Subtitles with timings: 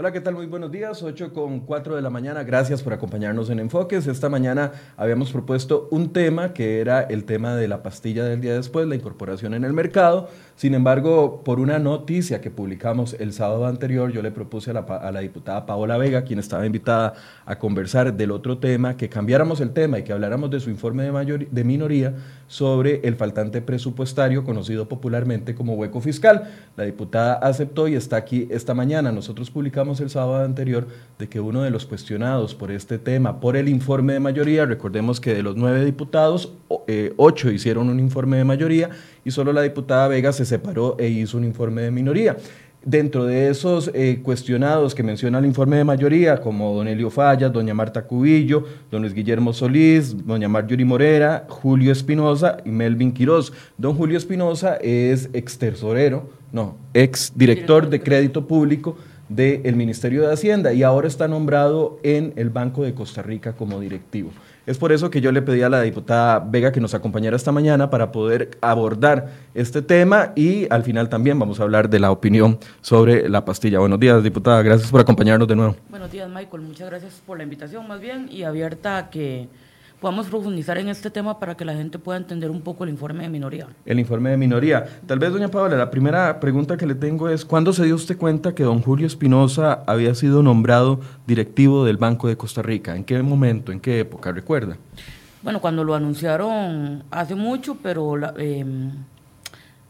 [0.00, 0.32] Hola, ¿qué tal?
[0.32, 2.42] Muy buenos días, 8 con 4 de la mañana.
[2.42, 4.06] Gracias por acompañarnos en Enfoques.
[4.06, 8.54] Esta mañana habíamos propuesto un tema que era el tema de la pastilla del día
[8.54, 10.30] después, la incorporación en el mercado.
[10.56, 15.20] Sin embargo, por una noticia que publicamos el sábado anterior, yo le propuse a la,
[15.20, 17.12] diputada Paola Vega, quien estaba invitada
[17.44, 21.10] a conversar del otro tema, que cambiáramos el tema y que habláramos de su informe
[21.50, 22.14] de minoría
[22.46, 26.50] sobre el faltante presupuestario, conocido popularmente como hueco fiscal.
[26.78, 29.12] La diputada aceptó y está aquí esta mañana.
[29.12, 30.86] Nosotros publicamos el sábado anterior
[31.18, 35.20] de que uno de los cuestionados por este tema, por el informe de mayoría, recordemos
[35.20, 36.52] que de los nueve diputados,
[36.86, 38.90] eh, ocho hicieron un informe de mayoría
[39.24, 42.36] y solo la diputada Vega se separó e hizo un informe de minoría.
[42.82, 47.52] Dentro de esos eh, cuestionados que menciona el informe de mayoría, como don Elio Fallas,
[47.52, 53.52] doña Marta Cubillo, don Luis Guillermo Solís, doña Marjorie Morera, Julio Espinosa y Melvin Quiroz.
[53.76, 58.96] Don Julio Espinosa es ex tesorero, no, ex director de crédito público
[59.30, 63.78] del Ministerio de Hacienda y ahora está nombrado en el Banco de Costa Rica como
[63.78, 64.32] directivo.
[64.66, 67.52] Es por eso que yo le pedí a la diputada Vega que nos acompañara esta
[67.52, 72.10] mañana para poder abordar este tema y al final también vamos a hablar de la
[72.10, 73.78] opinión sobre la pastilla.
[73.78, 75.76] Buenos días, diputada, gracias por acompañarnos de nuevo.
[75.88, 79.48] Buenos días, Michael, muchas gracias por la invitación más bien y abierta a que
[80.00, 83.22] podamos profundizar en este tema para que la gente pueda entender un poco el informe
[83.22, 83.68] de minoría.
[83.84, 84.86] El informe de minoría.
[85.06, 88.16] Tal vez, doña Paola, la primera pregunta que le tengo es, ¿cuándo se dio usted
[88.16, 92.96] cuenta que don Julio Espinosa había sido nombrado directivo del Banco de Costa Rica?
[92.96, 94.76] ¿En qué momento, en qué época, recuerda?
[95.42, 98.64] Bueno, cuando lo anunciaron hace mucho, pero eh,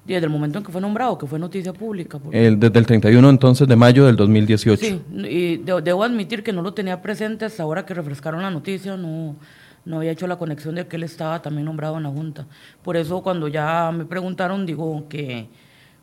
[0.04, 2.18] desde el momento en que fue nombrado, que fue noticia pública.
[2.32, 4.80] El, desde el 31 entonces de mayo del 2018.
[4.80, 8.96] Sí, y debo admitir que no lo tenía presente hasta ahora que refrescaron la noticia,
[8.96, 9.36] no
[9.90, 12.46] no había hecho la conexión de que él estaba también nombrado en la Junta.
[12.82, 15.48] Por eso cuando ya me preguntaron, digo que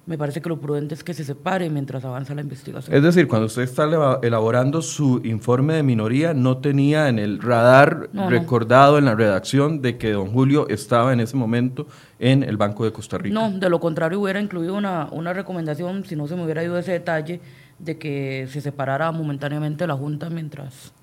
[0.07, 2.95] me parece que lo prudente es que se separe mientras avanza la investigación.
[2.95, 3.83] Es decir, cuando usted está
[4.23, 9.97] elaborando su informe de minoría, no tenía en el radar recordado en la redacción de
[9.97, 11.87] que don Julio estaba en ese momento
[12.19, 13.33] en el Banco de Costa Rica.
[13.33, 16.77] No, de lo contrario hubiera incluido una, una recomendación, si no se me hubiera ido
[16.77, 17.41] ese detalle,
[17.77, 20.93] de que se separara momentáneamente la Junta mientras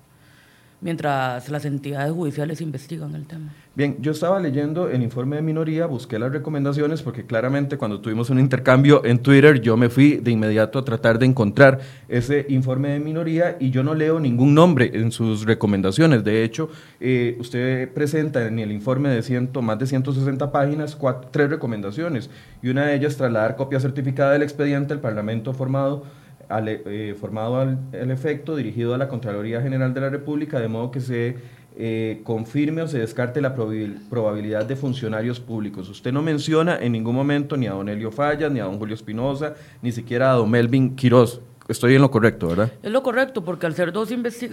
[0.85, 3.51] mientras las entidades judiciales investigan el tema.
[3.73, 8.29] Bien, yo estaba leyendo el informe de minoría, busqué las recomendaciones porque claramente cuando tuvimos
[8.29, 12.89] un intercambio en Twitter yo me fui de inmediato a tratar de encontrar ese informe
[12.89, 16.23] de minoría y yo no leo ningún nombre en sus recomendaciones.
[16.23, 16.69] De hecho,
[16.99, 20.95] eh, usted presenta en el informe de ciento, más de 160 páginas
[21.31, 22.29] tres recomendaciones
[22.61, 26.03] y una de ellas trasladar copia certificada del expediente al Parlamento formado
[26.49, 31.01] eh, formado al, efecto dirigido a la Contraloría General de la República, de modo que
[31.01, 31.37] se
[31.77, 35.89] eh, confirme o se descarte la probabilidad de funcionarios públicos.
[35.89, 38.95] Usted no menciona en ningún momento ni a don Elio Fallas, ni a don Julio
[38.95, 41.41] Espinosa, ni siquiera a don Melvin Quiroz.
[41.67, 42.71] Estoy en lo correcto, ¿verdad?
[42.83, 44.09] Es lo correcto, porque al ser dos,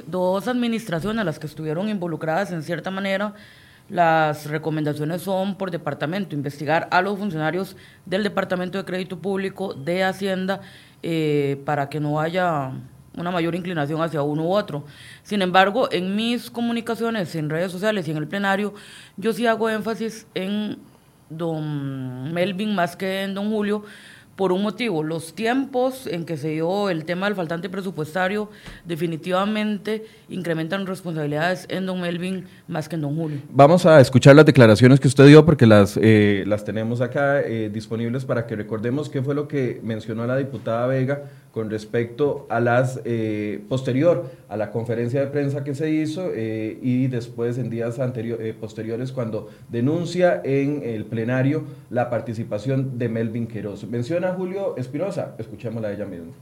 [0.07, 3.35] dos administraciones las que estuvieron involucradas en cierta manera,
[3.93, 7.77] las recomendaciones son por departamento, investigar a los funcionarios
[8.07, 10.63] del Departamento de Crédito Público, de Hacienda
[11.03, 12.73] eh, para que no haya
[13.19, 14.87] una mayor inclinación hacia uno u otro.
[15.23, 18.73] Sin embargo, en mis comunicaciones en redes sociales y en el plenario,
[19.19, 20.79] yo sí hago énfasis en
[21.29, 23.85] don Melvin más que en don Julio,
[24.37, 25.03] por un motivo.
[25.03, 28.49] Los tiempos en que se dio el tema del faltante presupuestario
[28.85, 33.39] definitivamente incrementan responsabilidades en don Melvin más que en don Julio.
[33.51, 37.71] Vamos a escuchar las declaraciones que usted dio porque las, eh, las tenemos acá eh,
[37.73, 41.23] disponibles para que recordemos qué fue lo que mencionó la diputada Vega
[41.53, 46.79] con respecto a las eh, posterior a la conferencia de prensa que se hizo eh,
[46.81, 53.09] y después en días anterior, eh, posteriores cuando denuncia en el plenario la participación de
[53.09, 53.85] Melvin Queroz.
[53.85, 56.33] Menciona a Julio Espinosa, escuchémosla a ella misma.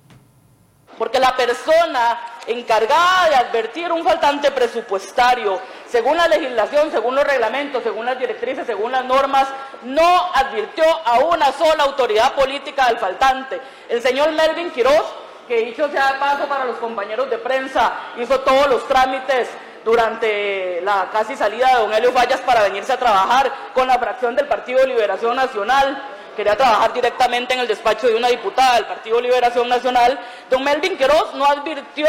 [0.96, 5.58] Porque la persona encargada de advertir un faltante presupuestario,
[5.90, 9.48] según la legislación, según los reglamentos, según las directrices, según las normas,
[9.82, 13.60] no advirtió a una sola autoridad política del faltante.
[13.88, 15.04] El señor Melvin Quiroz,
[15.48, 19.48] que dicho sea de paso para los compañeros de prensa, hizo todos los trámites
[19.84, 24.36] durante la casi salida de don Helio Fallas para venirse a trabajar con la fracción
[24.36, 26.00] del Partido de Liberación Nacional
[26.36, 30.96] quería trabajar directamente en el despacho de una diputada del Partido Liberación Nacional, don Melvin
[30.96, 32.06] Queroz no advirtió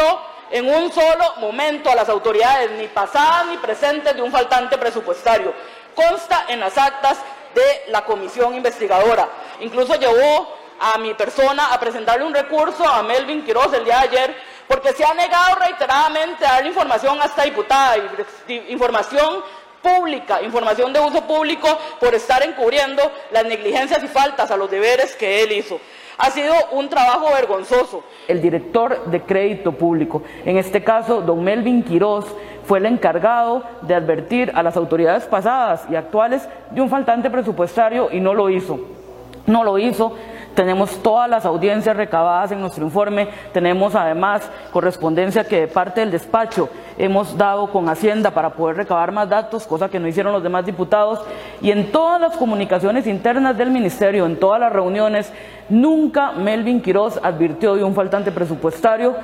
[0.52, 5.54] en un solo momento a las autoridades, ni pasadas ni presentes, de un faltante presupuestario.
[5.94, 7.18] Consta en las actas
[7.54, 9.28] de la comisión investigadora.
[9.60, 14.08] Incluso llevó a mi persona a presentarle un recurso a Melvin Quiroz el día de
[14.08, 14.36] ayer,
[14.68, 17.96] porque se ha negado reiteradamente a dar información a esta diputada,
[18.68, 19.42] información
[19.82, 21.66] pública, información de uso público,
[21.98, 25.80] por estar encubriendo las negligencias y faltas a los deberes que él hizo.
[26.18, 28.02] Ha sido un trabajo vergonzoso.
[28.28, 32.26] El director de crédito público, en este caso, don Melvin Quiroz,
[32.64, 38.08] fue el encargado de advertir a las autoridades pasadas y actuales de un faltante presupuestario
[38.12, 38.78] y no lo hizo.
[39.46, 40.16] No lo hizo.
[40.54, 46.10] Tenemos todas las audiencias recabadas en nuestro informe, tenemos además correspondencia que de parte del
[46.10, 46.68] despacho
[46.98, 50.66] hemos dado con Hacienda para poder recabar más datos, cosa que no hicieron los demás
[50.66, 51.20] diputados,
[51.60, 55.32] y en todas las comunicaciones internas del Ministerio, en todas las reuniones,
[55.68, 59.14] nunca Melvin Quiroz advirtió de un faltante presupuestario,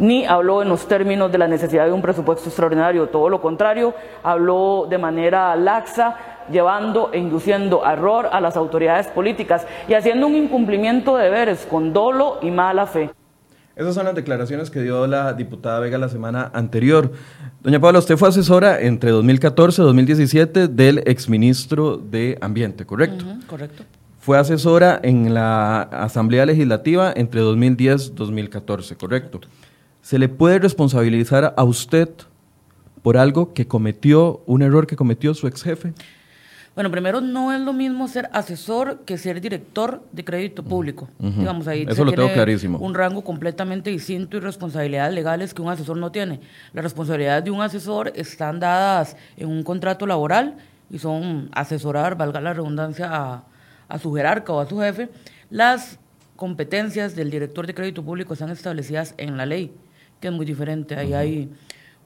[0.00, 3.94] ni habló en los términos de la necesidad de un presupuesto extraordinario, todo lo contrario,
[4.24, 6.16] habló de manera laxa,
[6.50, 11.92] llevando e induciendo error a las autoridades políticas y haciendo un incumplimiento de deberes con
[11.92, 13.10] dolo y mala fe.
[13.76, 17.12] Esas son las declaraciones que dio la diputada Vega la semana anterior.
[17.62, 23.24] Doña Paula, usted fue asesora entre 2014 y 2017 del exministro de Ambiente, ¿correcto?
[23.46, 23.84] correcto.
[24.18, 29.40] Fue asesora en la Asamblea Legislativa entre 2010 y 2014, ¿correcto?
[30.02, 32.08] ¿Se le puede responsabilizar a usted
[33.02, 35.92] por algo que cometió, un error que cometió su ex jefe?
[36.74, 41.08] Bueno, primero no es lo mismo ser asesor que ser director de crédito público.
[41.18, 42.78] Digamos, ahí Eso lo tengo clarísimo.
[42.78, 46.40] Un rango completamente distinto y responsabilidades legales que un asesor no tiene.
[46.72, 50.56] Las responsabilidades de un asesor están dadas en un contrato laboral
[50.90, 53.44] y son asesorar, valga la redundancia, a,
[53.88, 55.08] a su jerarca o a su jefe.
[55.50, 55.98] Las
[56.36, 59.72] competencias del director de crédito público están establecidas en la ley,
[60.20, 60.94] que es muy diferente.
[60.94, 61.50] Ahí hay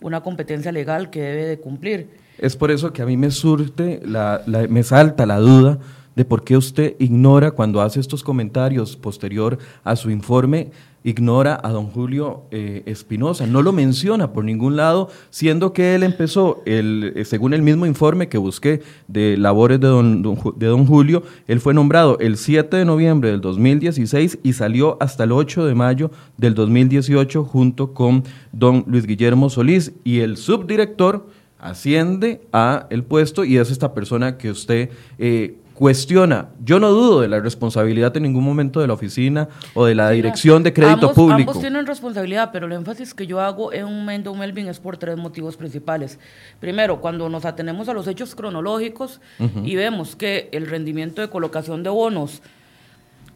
[0.01, 2.09] una competencia legal que debe de cumplir.
[2.39, 5.79] Es por eso que a mí me surte, la, me salta la duda
[6.15, 10.71] de por qué usted ignora cuando hace estos comentarios posterior a su informe,
[11.05, 16.03] ignora a don Julio eh, Espinosa, no lo menciona por ningún lado, siendo que él
[16.03, 20.87] empezó, el, eh, según el mismo informe que busqué de labores de don, de don
[20.87, 25.67] Julio, él fue nombrado el 7 de noviembre del 2016 y salió hasta el 8
[25.67, 29.93] de mayo del 2018 junto con don Luis Guillermo Solís.
[30.05, 31.27] Y el subdirector
[31.59, 36.49] asciende a el puesto y es esta persona que usted eh, cuestiona.
[36.65, 40.11] Yo no dudo de la responsabilidad en ningún momento de la oficina o de la
[40.11, 41.51] dirección de crédito público.
[41.51, 44.97] Ambos tienen responsabilidad, pero el énfasis que yo hago en un momento Melvin es por
[44.97, 46.19] tres motivos principales.
[46.61, 49.21] Primero, cuando nos atenemos a los hechos cronológicos
[49.65, 52.41] y vemos que el rendimiento de colocación de bonos,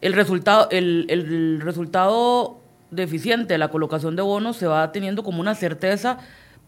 [0.00, 2.60] el resultado, el, el resultado
[2.92, 6.18] deficiente de la colocación de bonos se va teniendo como una certeza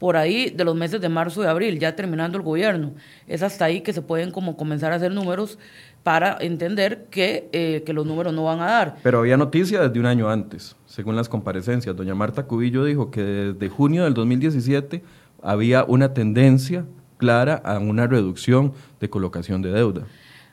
[0.00, 2.94] por ahí de los meses de marzo y abril, ya terminando el gobierno.
[3.29, 5.58] Es hasta ahí que se pueden como comenzar a hacer números
[6.02, 8.97] para entender que, eh, que los números no van a dar.
[9.02, 11.94] Pero había noticia desde un año antes, según las comparecencias.
[11.94, 15.02] Doña Marta Cubillo dijo que desde junio del 2017
[15.43, 16.87] había una tendencia
[17.19, 20.07] clara a una reducción de colocación de deuda.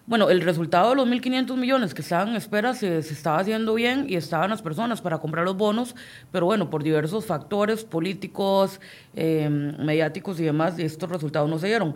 [0.07, 4.05] Bueno, el resultado de los 1.500 millones que estaban en espera se, estaba haciendo bien
[4.07, 5.97] y estaban las personas para comprar los bonos,
[6.31, 8.79] pero bueno, por diversos factores políticos,
[9.13, 11.93] em, mediáticos y demás, estos resultados no se dieron.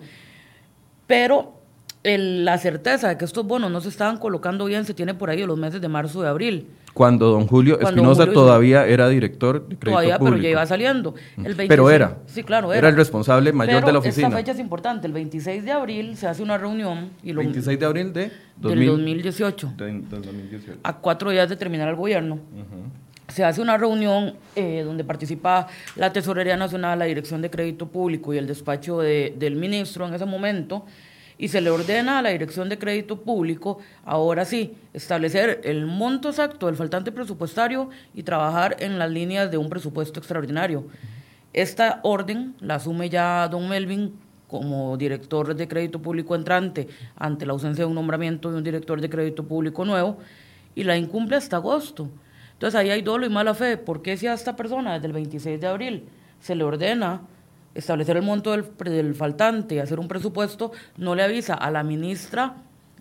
[1.08, 1.61] Pero
[2.04, 5.42] la certeza de que estos bonos no se estaban colocando bien se tiene por ahí
[5.42, 6.68] en los meses de marzo y abril.
[6.94, 11.16] Cuando don Julio Espinosa todavía era director de crédito Todavía, pero ya iba saliendo.
[11.68, 12.18] pero era.
[12.26, 12.80] Sí, claro, era.
[12.80, 14.28] Era el responsable mayor de la oficina.
[14.28, 15.08] Esta fecha es importante.
[15.08, 17.12] El 26 de abril se hace una reunión.
[17.24, 19.74] Y 26 de abril de del 2018.
[20.84, 22.40] A cuatro días de terminar el gobierno.
[23.28, 28.34] Se hace una reunión eh, donde participa la Tesorería Nacional, la Dirección de Crédito Público
[28.34, 30.86] y el despacho del ministro en ese momento
[31.42, 36.30] y se le ordena a la Dirección de Crédito Público, ahora sí, establecer el monto
[36.30, 40.86] exacto del faltante presupuestario y trabajar en las líneas de un presupuesto extraordinario.
[41.52, 44.14] Esta orden la asume ya don Melvin
[44.48, 49.02] como director de crédito público entrante ante la ausencia de un nombramiento de un director
[49.02, 50.20] de crédito público nuevo
[50.76, 52.08] y la incumple hasta agosto.
[52.54, 53.78] Entonces ahí hay dolo y mala fe.
[53.78, 56.04] ¿Por qué si a esta persona desde el 26 de abril
[56.40, 57.22] se le ordena
[57.74, 62.56] establecer el monto del, faltante y hacer un presupuesto, no le avisa a la ministra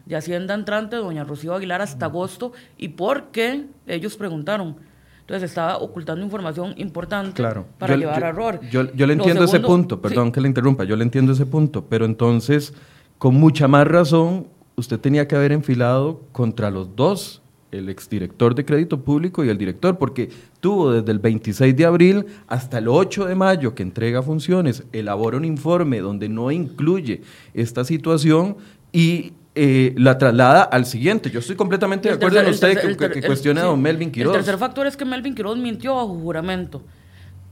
[0.06, 4.76] de Hacienda entrante, doña Rocío Aguilar, hasta agosto, y por qué ellos preguntaron.
[5.20, 7.40] Entonces estaba ocultando información importante
[7.78, 8.60] para llevar a error.
[8.70, 12.04] Yo, le entiendo ese punto, perdón que le interrumpa, yo le entiendo ese punto, pero
[12.04, 12.74] entonces,
[13.18, 18.64] con mucha más razón, usted tenía que haber enfilado contra los dos el exdirector de
[18.64, 23.26] crédito público y el director, porque tuvo desde el 26 de abril hasta el 8
[23.26, 27.22] de mayo que entrega funciones, elabora un informe donde no incluye
[27.54, 28.56] esta situación
[28.92, 31.30] y eh, la traslada al siguiente.
[31.30, 34.34] Yo estoy completamente de acuerdo con usted que, cuestione a don Melvin Quiroz.
[34.34, 36.82] El tercer factor es que Melvin Quiroz mintió bajo juramento.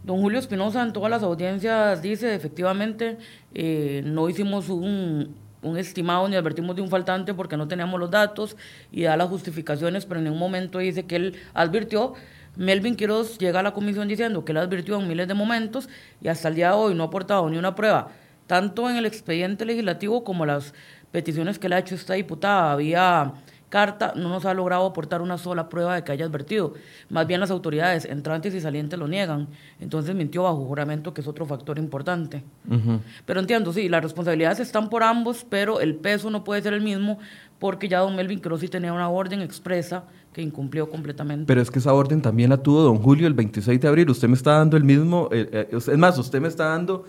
[0.05, 3.19] Don Julio Espinosa en todas las audiencias dice, efectivamente,
[3.53, 5.35] eh, no hicimos un,
[5.69, 8.57] un estimado ni advertimos de un faltante porque no teníamos los datos
[8.91, 12.15] y da las justificaciones, pero en ningún momento dice que él advirtió.
[12.57, 15.89] Melvin Quiroz llega a la comisión diciendo que él advirtió en miles de momentos
[16.21, 18.09] y hasta el día de hoy no ha aportado ni una prueba,
[18.47, 20.75] tanto en el expediente legislativo como las
[21.13, 22.73] peticiones que le ha hecho esta diputada.
[22.73, 23.33] Había
[23.69, 26.75] carta no nos ha logrado aportar una sola prueba de que haya advertido.
[27.09, 29.49] Más bien las autoridades entrantes y salientes lo niegan.
[29.81, 32.43] Entonces mintió bajo juramento, que es otro factor importante.
[33.27, 36.81] Pero entiendo, sí, las responsabilidades están por ambos, pero el peso no puede ser el
[36.81, 37.19] mismo
[37.59, 41.47] porque ya don Melvin Cruz sí tenía una orden expresa que incumplió completamente.
[41.47, 44.11] Pero es que esa orden también la tuvo don Julio el 26 de abril.
[44.11, 47.05] Usted me está dando el mismo, eh, es más, usted me está dando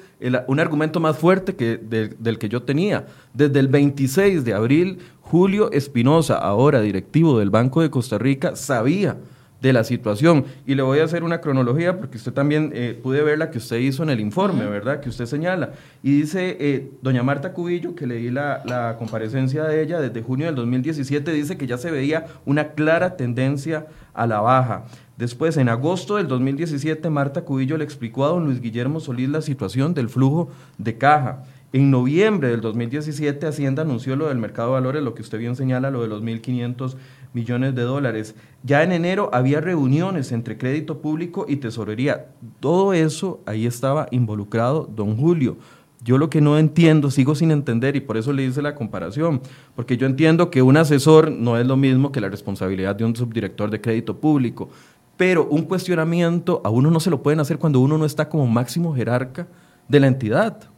[0.48, 3.06] un argumento más fuerte que del que yo tenía.
[3.34, 9.18] Desde el 26 de abril, Julio Espinosa, ahora directivo del Banco de Costa Rica, sabía
[9.62, 10.46] de la situación.
[10.66, 13.58] Y le voy a hacer una cronología porque usted también eh, pude ver la que
[13.58, 15.00] usted hizo en el informe, ¿verdad?
[15.02, 15.72] Que usted señala.
[16.02, 20.46] Y dice, eh, doña Marta Cubillo, que leí la, la comparecencia de ella desde junio
[20.46, 24.86] del 2017, dice que ya se veía una clara tendencia a la baja.
[25.18, 29.42] Después, en agosto del 2017, Marta Cubillo le explicó a don Luis Guillermo Solís la
[29.42, 31.44] situación del flujo de caja.
[31.72, 35.56] En noviembre del 2017, Hacienda anunció lo del mercado de valores, lo que usted bien
[35.56, 36.96] señala, lo de los 1.500
[37.34, 38.36] millones de dólares.
[38.64, 42.28] Ya en enero había reuniones entre crédito público y tesorería.
[42.60, 45.58] Todo eso ahí estaba involucrado don Julio.
[46.02, 49.42] Yo lo que no entiendo, sigo sin entender y por eso le hice la comparación,
[49.76, 53.16] porque yo entiendo que un asesor no es lo mismo que la responsabilidad de un
[53.16, 54.70] subdirector de crédito público,
[55.18, 58.48] pero un cuestionamiento a uno no se lo pueden hacer cuando uno no está como
[58.48, 59.48] máximo jerarca
[59.90, 60.70] de la entidad.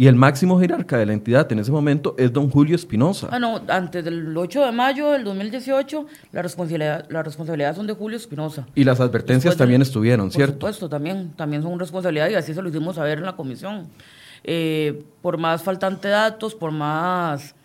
[0.00, 3.30] Y el máximo jerarca de la entidad en ese momento es don Julio Espinosa.
[3.32, 7.94] Ah, no, antes del 8 de mayo del 2018, la responsabilidad, la responsabilidad son de
[7.94, 8.64] Julio Espinosa.
[8.76, 10.52] Y las advertencias también estuvieron, ¿cierto?
[10.52, 13.88] Por supuesto, también, también son responsabilidad y así se lo hicimos saber en la comisión.
[14.44, 17.56] Eh, por más faltante datos, por más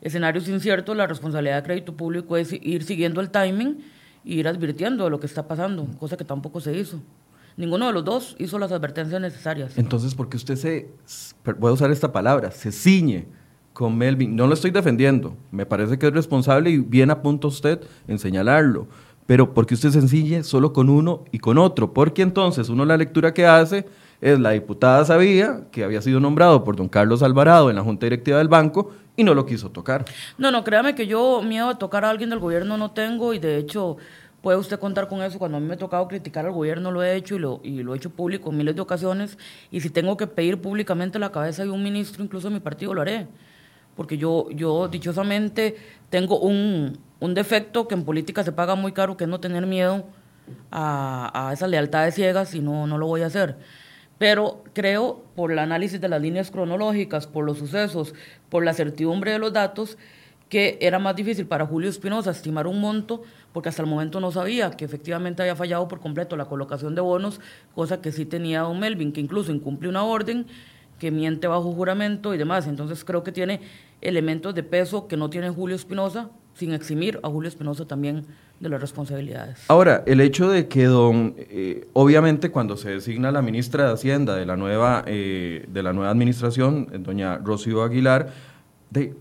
[0.00, 3.82] escenarios inciertos, la responsabilidad de crédito público es ir siguiendo el timing
[4.24, 7.00] e ir advirtiendo de lo que está pasando, cosa que tampoco se hizo.
[7.56, 9.76] Ninguno de los dos hizo las advertencias necesarias.
[9.76, 10.88] Entonces, ¿por qué usted se,
[11.58, 13.26] voy a usar esta palabra, se ciñe
[13.72, 14.34] con Melvin?
[14.34, 18.86] No lo estoy defendiendo, me parece que es responsable y bien apunta usted en señalarlo,
[19.26, 21.92] pero ¿por qué usted se ciñe solo con uno y con otro?
[21.92, 23.86] Porque entonces uno la lectura que hace
[24.20, 28.06] es la diputada sabía que había sido nombrado por don Carlos Alvarado en la Junta
[28.06, 30.04] Directiva del Banco y no lo quiso tocar.
[30.38, 33.38] No, no, créame que yo miedo a tocar a alguien del gobierno no tengo y
[33.38, 33.96] de hecho
[34.42, 35.38] puede usted contar con eso.
[35.38, 37.96] Cuando a mí me ha tocado criticar al gobierno, lo he hecho y lo, he
[37.96, 39.38] hecho público en miles de ocasiones.
[39.70, 42.92] Y si tengo que pedir públicamente la cabeza de un ministro, incluso de mi partido,
[42.92, 43.28] lo haré.
[43.96, 45.76] Porque yo, yo dichosamente,
[46.10, 49.66] tengo un, un defecto que en política se paga muy caro, que es no tener
[49.66, 50.04] miedo
[50.70, 53.56] a, a esas lealtades ciegas y no, no lo voy a hacer.
[54.18, 58.14] Pero creo, por el análisis de las líneas cronológicas, por los sucesos,
[58.48, 59.98] por la certidumbre de los datos,
[60.52, 63.22] que era más difícil para Julio Espinosa estimar un monto,
[63.54, 67.00] porque hasta el momento no sabía que efectivamente había fallado por completo la colocación de
[67.00, 67.40] bonos,
[67.74, 70.44] cosa que sí tenía don Melvin, que incluso incumple una orden,
[70.98, 72.66] que miente bajo juramento y demás.
[72.66, 73.62] Entonces creo que tiene
[74.02, 78.26] elementos de peso que no tiene Julio Espinosa, sin eximir a Julio Espinosa también
[78.60, 79.64] de las responsabilidades.
[79.68, 84.36] Ahora, el hecho de que don, eh, obviamente cuando se designa la ministra de Hacienda
[84.36, 88.51] de la nueva, eh, de la nueva administración, doña Rocío Aguilar,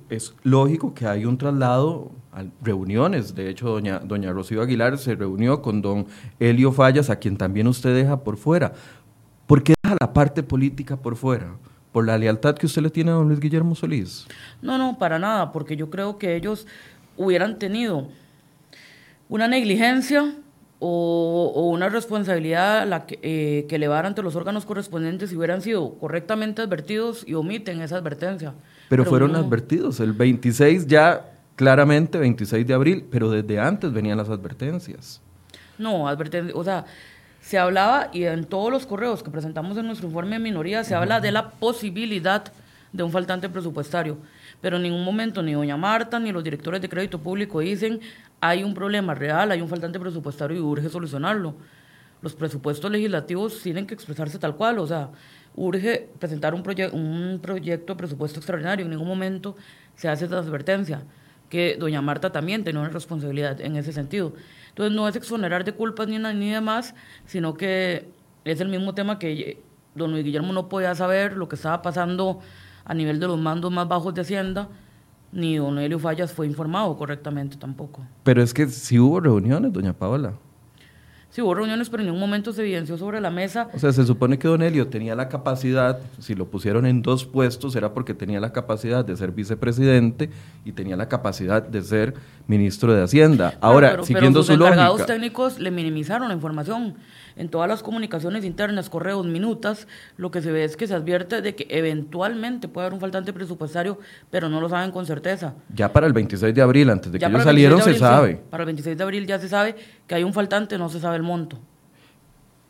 [0.10, 3.36] es lógico que hay un traslado a reuniones.
[3.36, 6.08] De hecho, doña, doña Rocío Aguilar se reunió con don
[6.40, 8.74] Helio Fallas, a quien también usted deja por fuera.
[9.48, 11.56] ¿Por qué deja la parte política por fuera?
[11.92, 14.25] ¿Por la lealtad que usted le tiene a don Luis Guillermo Solís?
[14.62, 16.66] No, no, para nada, porque yo creo que ellos
[17.18, 18.08] hubieran tenido
[19.28, 20.36] una negligencia
[20.80, 26.62] o, una responsabilidad que, eh, que elevar ante los órganos correspondientes si hubieran sido correctamente
[26.62, 28.54] advertidos y omiten esa advertencia.
[28.91, 30.01] Pero, fueron advertidos.
[30.01, 35.21] El 26 ya, claramente, 26 de abril, pero desde antes venían las advertencias.
[35.77, 36.83] No, advertencias, o sea,
[37.39, 40.93] se hablaba, y en todos los correos que presentamos en nuestro informe de minoría, se
[40.93, 42.51] habla de la posibilidad
[42.91, 44.17] de un faltante presupuestario.
[44.60, 48.01] Pero en ningún momento ni doña Marta ni los directores de crédito público dicen
[48.41, 51.55] hay un problema real, hay un faltante presupuestario y urge solucionarlo.
[52.21, 55.10] Los presupuestos legislativos tienen que expresarse tal cual, o sea,
[55.55, 58.86] urge presentar un, un proyecto de presupuesto extraordinario.
[58.86, 59.55] En ningún momento
[59.96, 61.03] se hace esa advertencia,
[61.50, 64.34] que doña Marta también tiene una responsabilidad en ese sentido.
[64.70, 68.10] Entonces no es exonerar de culpas ni, ni demás, sino que
[68.46, 69.62] es el mismo tema que
[69.93, 72.39] don Luis Guillermo no podía saber lo que estaba pasando
[72.86, 74.70] a nivel de los mandos más bajos de Hacienda,
[75.31, 78.01] ni don Helio Fallas fue informado correctamente tampoco.
[78.24, 80.34] Pero es que si hubo reuniones, doña Paola.
[81.32, 83.70] Sí, hubo reuniones, pero en un momento se evidenció sobre la mesa.
[83.74, 87.24] O sea, se supone que Don Elio tenía la capacidad, si lo pusieron en dos
[87.24, 90.30] puestos, era porque tenía la capacidad de ser vicepresidente
[90.66, 92.16] y tenía la capacidad de ser
[92.48, 93.58] ministro de Hacienda.
[93.62, 94.88] Ahora, siguiendo su lógica.
[94.88, 96.96] Los técnicos le minimizaron la información.
[97.36, 101.42] En todas las comunicaciones internas, correos, minutas, lo que se ve es que se advierte
[101.42, 105.54] de que eventualmente puede haber un faltante presupuestario, pero no lo saben con certeza.
[105.74, 108.42] Ya para el 26 de abril, antes de que ellos salieron, se sabe.
[108.50, 109.76] para el 26 de abril ya se sabe
[110.08, 111.60] que hay un faltante, no se sabe el monto.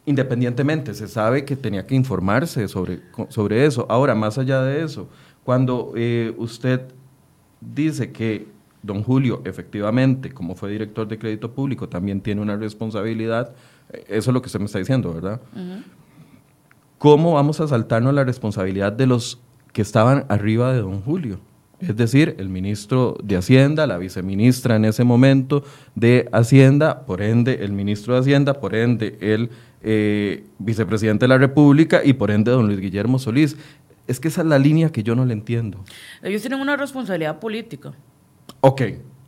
[0.06, 3.86] Independientemente, se sabe que tenía que informarse sobre, sobre eso.
[3.88, 5.08] Ahora, más allá de eso,
[5.44, 6.82] cuando eh, usted
[7.60, 8.48] dice que
[8.82, 13.54] don Julio, efectivamente, como fue director de crédito público, también tiene una responsabilidad,
[14.08, 15.42] eso es lo que usted me está diciendo, ¿verdad?
[16.98, 19.40] ¿Cómo vamos a saltarnos la responsabilidad de los
[19.74, 21.40] que estaban arriba de don Julio?
[21.80, 25.64] Es decir, el ministro de Hacienda, la viceministra en ese momento
[25.96, 29.50] de Hacienda, por ende el ministro de Hacienda, por ende el
[29.82, 33.58] eh, vicepresidente de la República y por ende don Luis Guillermo Solís.
[34.08, 35.84] Es que esa es la línea que yo no le entiendo.
[36.22, 37.94] Ellos tienen una responsabilidad política.
[38.60, 38.82] Ok,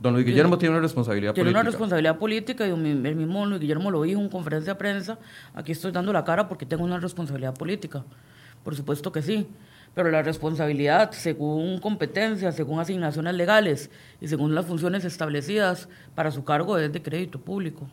[0.04, 1.46] Don Luis Guillermo tiene una responsabilidad política.
[1.46, 5.18] Tiene una responsabilidad política y el mismo Luis Guillermo lo dijo en conferencia de prensa.
[5.54, 8.04] Aquí estoy dando la cara porque tengo una responsabilidad política.
[8.66, 9.48] Por supuesto que sí.
[9.96, 16.44] Pero la responsabilidad, según competencias, según asignaciones legales y según las funciones establecidas para su
[16.44, 17.88] cargo, es de crédito público.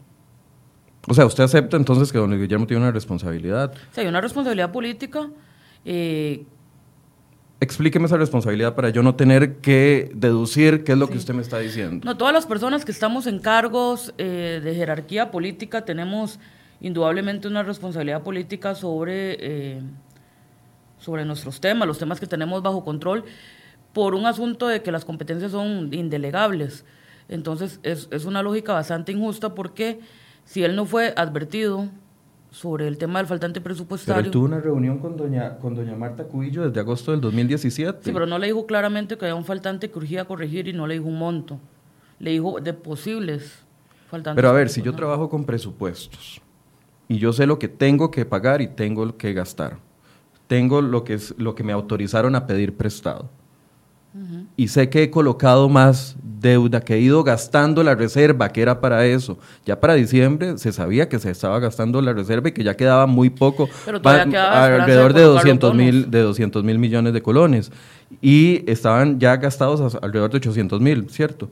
[1.06, 3.72] O sea, ¿usted acepta entonces que don Luis Guillermo tiene una responsabilidad?
[3.92, 5.30] Sí, hay una responsabilidad política.
[5.84, 6.44] Eh,
[7.60, 11.42] explíqueme esa responsabilidad para yo no tener que deducir qué es lo que usted me
[11.42, 12.04] está diciendo.
[12.04, 16.40] No, todas las personas que estamos en cargos eh, de jerarquía política tenemos
[16.80, 19.82] indudablemente una responsabilidad política sobre, eh,
[20.98, 23.24] sobre nuestros temas, los temas que tenemos bajo control,
[23.92, 26.86] por un asunto de que las competencias son indelegables.
[27.28, 30.00] Entonces es, es una lógica bastante injusta porque
[30.44, 31.90] si él no fue advertido
[32.50, 34.16] sobre el tema del faltante presupuestario.
[34.16, 38.00] Pero él tuvo una reunión con doña, con doña Marta Cubillo desde agosto del 2017.
[38.02, 40.86] Sí, pero no le dijo claramente que había un faltante que urgía corregir y no
[40.86, 41.58] le dijo un monto.
[42.18, 43.62] Le dijo de posibles
[44.08, 44.36] faltantes.
[44.36, 46.40] Pero a ver, si yo trabajo con presupuestos
[47.08, 49.78] y yo sé lo que tengo que pagar y tengo que gastar,
[50.46, 53.30] tengo lo que, es, lo que me autorizaron a pedir prestado,
[54.56, 58.80] y sé que he colocado más deuda, que he ido gastando la reserva que era
[58.80, 59.38] para eso.
[59.64, 63.06] Ya para diciembre se sabía que se estaba gastando la reserva y que ya quedaba
[63.06, 67.70] muy poco, alrededor de 200 mil de 200 mil millones de colones.
[68.20, 71.48] Y estaban ya gastados alrededor de 800 mil, ¿cierto?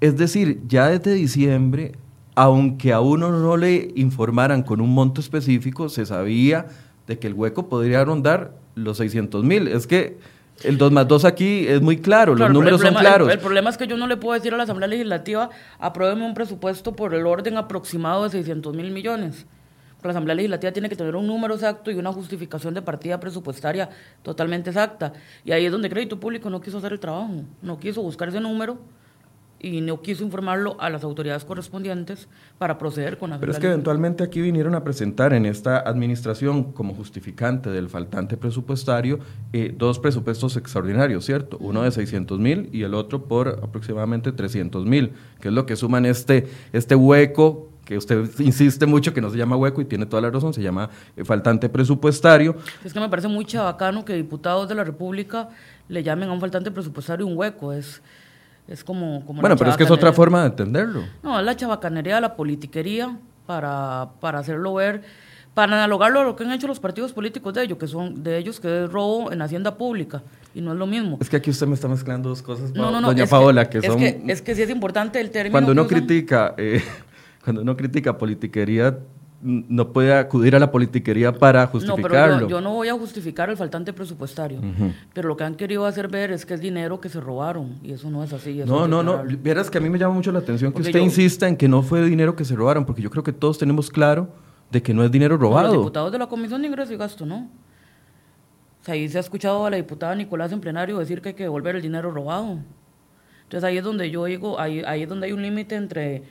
[0.00, 1.92] Es decir, ya desde diciembre,
[2.34, 6.66] aunque a uno no le informaran con un monto específico, se sabía
[7.06, 9.68] de que el hueco podría rondar los 600 mil.
[9.68, 10.18] Es que
[10.64, 13.30] el 2 más 2 aquí es muy claro, los números son claros.
[13.30, 16.34] El, problema es que yo no le puedo decir a la Asamblea Legislativa, apruébeme un
[16.34, 19.46] presupuesto por el orden aproximado de 600 mil millones.
[20.02, 23.88] la Asamblea Legislativa tiene que tener un número exacto y una justificación de partida presupuestaria
[24.22, 25.12] totalmente exacta.
[25.44, 28.40] Y ahí es donde Crédito Público no quiso hacer el trabajo, no quiso buscar ese
[28.40, 28.78] número
[29.60, 33.66] y no quiso informarlo a las autoridades correspondientes para proceder con la Pero es que
[33.66, 39.20] eventualmente aquí vinieron a presentar en esta administración como justificante del faltante presupuestario
[39.52, 41.58] eh, dos presupuestos extraordinarios, ¿cierto?
[41.60, 45.76] Uno de 600 mil y el otro por aproximadamente 300 mil, que es lo que
[45.76, 50.06] suman este, este hueco que usted insiste mucho que no se llama hueco y tiene
[50.06, 52.54] toda la razón, se llama eh, faltante presupuestario.
[52.84, 55.48] Es que me parece muy chabacano que diputados de la República
[55.88, 58.00] le llamen a un faltante presupuestario un hueco, es
[58.70, 59.20] es como...
[59.22, 61.02] bueno, pero es que es otra forma de entenderlo.
[61.22, 65.02] No, es la chabacanería, la politiquería, para, para hacerlo ver,
[65.54, 68.38] para analogarlo a lo que han hecho los partidos políticos de ellos, que son de
[68.38, 70.22] ellos, que es robo en hacienda pública,
[70.54, 71.18] y no es lo mismo.
[71.20, 73.82] Es que aquí usted me está mezclando dos cosas, no, no, no, doña Paola, que,
[73.82, 74.00] son...
[74.00, 75.52] Es que, es que sí es importante el término...
[75.52, 76.54] Cuando uno critica...
[76.56, 76.80] Eh,
[77.44, 78.98] cuando uno critica politiquería,
[79.42, 82.34] no puede acudir a la politiquería para justificarlo.
[82.34, 84.60] No, pero yo, no voy a justificar el faltante presupuestario,
[85.14, 87.92] pero lo que han querido hacer ver es que es dinero que se robaron y
[87.92, 88.62] eso no es así.
[88.66, 91.48] no, no, no, vieras que a mí me llama mucho la atención que usted insista
[91.48, 94.28] en que no fue dinero que se robaron, porque yo creo que todos tenemos claro
[94.70, 95.68] de que no es dinero robado.
[95.68, 97.48] los diputados de la Comisión de Ingreso y Gasto, ¿no?
[98.80, 101.34] O sea, ahí se ha escuchado a la diputada Nicolás en plenario decir que hay
[101.34, 102.58] que devolver el dinero robado.
[103.42, 106.22] Entonces ahí es donde yo digo, ahí, ahí es donde hay un límite entre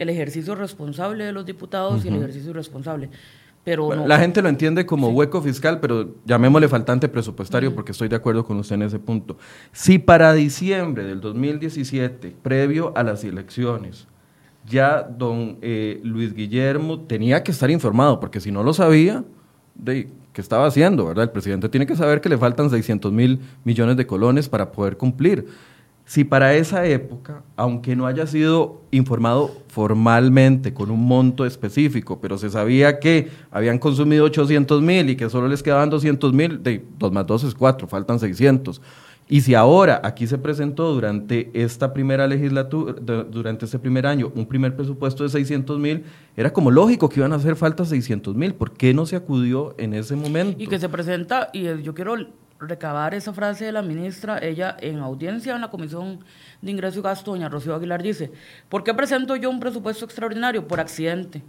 [0.00, 3.10] el ejercicio responsable de los diputados y el ejercicio irresponsable.
[3.62, 8.16] Pero La gente lo entiende como hueco fiscal, pero llamémosle faltante presupuestario porque estoy de
[8.16, 9.36] acuerdo con usted en ese punto.
[9.72, 14.06] Si para diciembre del 2017, previo a las elecciones,
[14.66, 19.22] ya don eh, Luis Guillermo tenía que estar informado, porque si no lo sabía,
[19.74, 21.04] de, ¿qué estaba haciendo?
[21.04, 21.24] ¿verdad?
[21.24, 24.96] El presidente tiene que saber que le faltan 600 mil millones de colones para poder
[24.96, 25.46] cumplir
[26.10, 32.36] si para esa época, aunque no haya sido informado formalmente con un monto específico, pero
[32.36, 36.84] se sabía que habían consumido 800 mil y que solo les quedaban 200 mil, de
[36.98, 38.82] 2 más 2 es 4, faltan 600.
[39.28, 42.94] Y si ahora aquí se presentó durante esta primera legislatura,
[43.30, 46.02] durante este primer año, un primer presupuesto de 600 mil,
[46.36, 48.54] era como lógico que iban a hacer falta 600 mil.
[48.54, 50.60] ¿Por qué no se acudió en ese momento?
[50.60, 52.16] Y que se presenta, y yo quiero
[52.60, 56.20] recabar esa frase de la ministra, ella en audiencia en la Comisión
[56.60, 58.30] de Ingreso y Gasto, doña Rocío Aguilar, dice,
[58.68, 60.68] ¿por qué presento yo un presupuesto extraordinario?
[60.68, 61.42] Por accidente.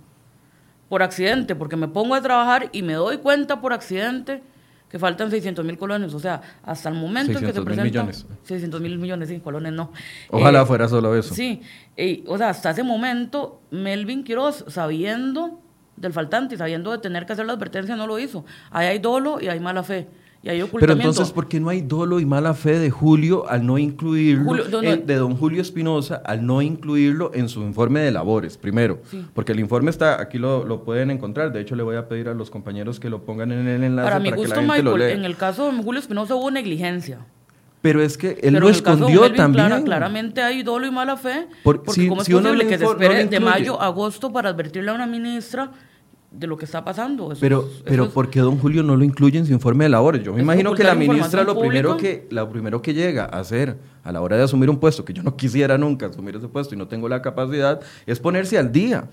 [0.90, 4.42] Por accidente, porque me pongo a trabajar y me doy cuenta por accidente
[4.90, 6.14] que faltan 600 mil colones.
[6.14, 7.84] O sea, hasta el momento en que se presenta...
[7.84, 8.26] millones.
[8.44, 9.92] 600 mil millones, sí, colones no.
[10.30, 11.34] Ojalá eh, fuera solo eso.
[11.34, 11.62] Sí,
[12.28, 15.62] o sea, hasta ese momento, Melvin Quiroz, sabiendo
[15.96, 18.44] del faltante y sabiendo de tener que hacer la advertencia, no lo hizo.
[18.70, 20.10] Ahí hay dolo y hay mala fe.
[20.44, 24.82] Pero entonces, ¿por qué no hay dolo y mala fe de Julio al no incluirlo,
[24.82, 29.00] de don Julio Espinosa, al no incluirlo en su informe de labores, primero?
[29.36, 32.34] Porque el informe está, aquí lo, pueden encontrar, de hecho le voy a pedir a
[32.34, 34.98] los compañeros que lo pongan en el enlace para, mi gusto, que la gente lo
[34.98, 35.12] lea.
[35.12, 37.20] en el caso de Julio Espinosa hubo negligencia.
[37.82, 39.84] Pero es que él lo escondió también.
[39.84, 41.48] claramente hay dolo y mala fe.
[41.64, 45.08] porque ¿cómo es posible que se espere de mayo a agosto para advertirle a una
[45.08, 45.72] ministra
[46.32, 47.34] de lo que está pasando.
[47.40, 50.24] pero, pero ¿por qué don Julio no lo incluye en su informe de labores?
[50.24, 53.78] Yo me imagino que la ministra lo primero que, lo primero que llega a hacer
[54.04, 56.74] a la hora de asumir un puesto, que yo no quisiera nunca asumir ese puesto
[56.74, 59.10] y no tengo la capacidad, es ponerse al día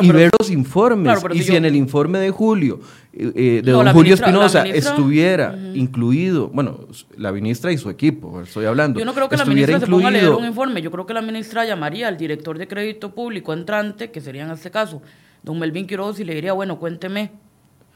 [0.00, 1.22] y ver los informes.
[1.32, 2.80] y si, en el informe de Julio,
[3.12, 8.66] eh, eh, de don Julio Espinosa, estuviera incluido, bueno, la ministra y su equipo, estoy
[8.66, 9.00] hablando.
[9.00, 11.14] Yo no creo que la ministra se ponga a leer un informe, yo creo que
[11.14, 15.02] la ministra llamaría al director de crédito público entrante, que sería en este caso
[15.42, 17.32] don Melvin Quiroz y le diría, bueno, cuénteme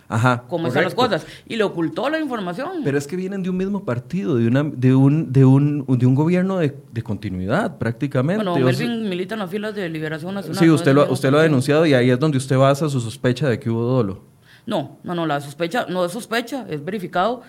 [0.08, 1.26] Ajá, cómo están las cosas.
[1.46, 2.82] Y le ocultó la información.
[2.84, 6.06] Pero es que vienen de un mismo partido, de, una, de, un, de, un, de
[6.06, 8.44] un gobierno de, continuidad prácticamente.
[8.44, 10.58] Bueno, Melvin milita en las filas de Liberación Nacional.
[10.58, 13.48] Sí, usted, lo, usted lo ha denunciado y ahí es donde usted basa su sospecha
[13.48, 14.22] de que hubo dolo.
[14.66, 17.42] No, no, no, la sospecha no es sospecha, es verificado.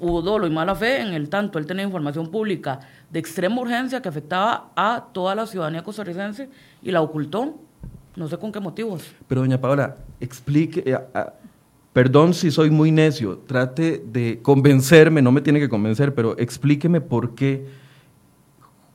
[0.00, 1.58] Hubo dolo y mala fe en el tanto.
[1.58, 2.80] Él tenía información pública
[3.10, 6.48] de extrema urgencia que afectaba a toda la ciudadanía costarricense
[6.82, 7.58] y la ocultó.
[8.16, 9.02] No sé con qué motivos.
[9.26, 10.98] Pero doña Paola, explique, eh,
[11.92, 17.00] perdón si soy muy necio, trate de convencerme, no me tiene que convencer, pero explíqueme
[17.00, 17.66] por qué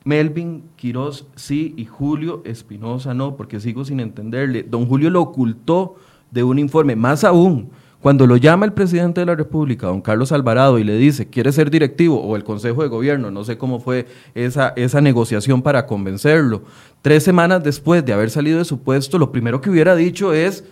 [0.06, 4.64] Melvin Quiroz sí y Julio Espinosa no, porque sigo sin entenderle.
[4.64, 5.96] Don Julio lo ocultó
[6.32, 7.70] de un informe, más aún,
[8.02, 11.52] cuando lo llama el presidente de la República, don Carlos Alvarado, y le dice, ¿quiere
[11.52, 12.22] ser directivo?
[12.22, 16.64] O el Consejo de Gobierno, no sé cómo fue esa, esa negociación para convencerlo.
[17.02, 20.64] Tres semanas después de haber salido de su puesto, lo primero que hubiera dicho es,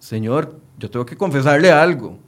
[0.00, 2.18] señor, yo tengo que confesarle algo.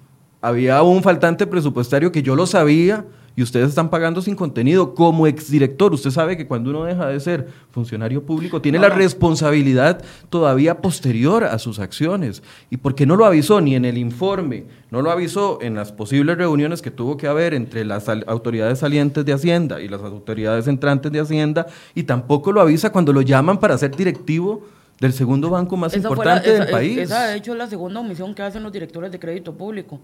[0.41, 4.95] Había un faltante presupuestario que yo lo sabía, y ustedes están pagando sin contenido.
[4.95, 10.03] Como exdirector, usted sabe que cuando uno deja de ser funcionario público, tiene la responsabilidad
[10.31, 12.43] todavía posterior a sus acciones.
[12.71, 14.65] ¿Y por qué no lo avisó ni en el informe?
[14.91, 19.25] No lo avisó en las posibles reuniones que tuvo que haber entre las autoridades salientes
[19.25, 23.59] de Hacienda y las autoridades entrantes de Hacienda, y tampoco lo avisa cuando lo llaman
[23.59, 24.67] para ser directivo
[25.01, 26.99] del segundo banco más importante del país.
[26.99, 30.01] Esa, de hecho, es la segunda omisión que hacen los directores de crédito público,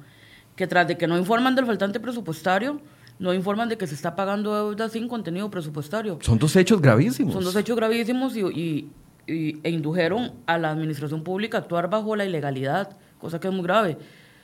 [0.56, 2.80] que tras de que no informan del faltante presupuestario,
[3.18, 6.18] no informan de que se está pagando deuda sin contenido presupuestario.
[6.22, 7.35] Son dos hechos gravísimos.
[7.35, 8.90] Son dos hechos gravísimos y,
[9.26, 13.64] e indujeron a la administración pública a actuar bajo la ilegalidad, cosa que es muy
[13.64, 13.98] grave.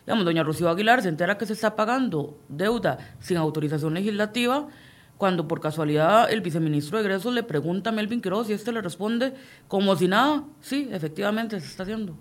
[0.04, 4.66] Digamos, doña Rocío Aguilar se entera que se está pagando deuda sin autorización legislativa,
[5.16, 8.82] cuando por casualidad el viceministro de egresos le pregunta a Melvin Quiroz y este le
[8.82, 9.32] responde
[9.68, 12.14] como si nada, sí, efectivamente se está haciendo.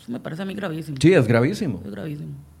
[0.00, 0.96] Eso me parece a mí gravísimo.
[1.00, 1.82] Sí, es gravísimo.
[1.84, 2.51] Es gravísimo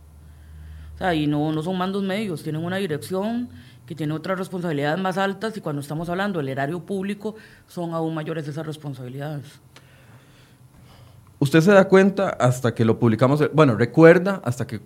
[1.14, 3.48] y no, no son mandos medios, tienen una dirección
[3.86, 7.34] que tiene otras responsabilidades más altas y cuando estamos hablando del erario público
[7.66, 9.44] son aún mayores esas responsabilidades.
[11.40, 14.80] Usted se da cuenta hasta que lo publicamos, bueno, recuerda hasta que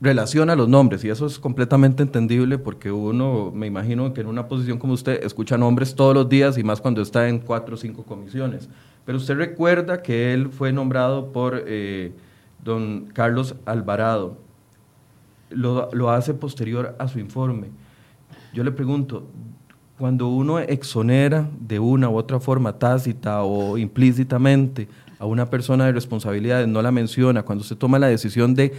[0.00, 4.48] relaciona los nombres y eso es completamente entendible porque uno, me imagino que en una
[4.48, 7.78] posición como usted escucha nombres todos los días y más cuando está en cuatro o
[7.78, 8.68] cinco comisiones.
[9.04, 12.12] Pero usted recuerda que él fue nombrado por eh,
[12.64, 14.38] don Carlos Alvarado
[15.50, 17.68] lo, hace posterior a su informe.
[18.52, 19.26] Yo le pregunto,
[19.98, 25.92] cuando uno exonera de una u otra forma tácita o implícitamente a una persona de
[25.92, 28.72] responsabilidades, no la menciona, cuando se toma la decisión de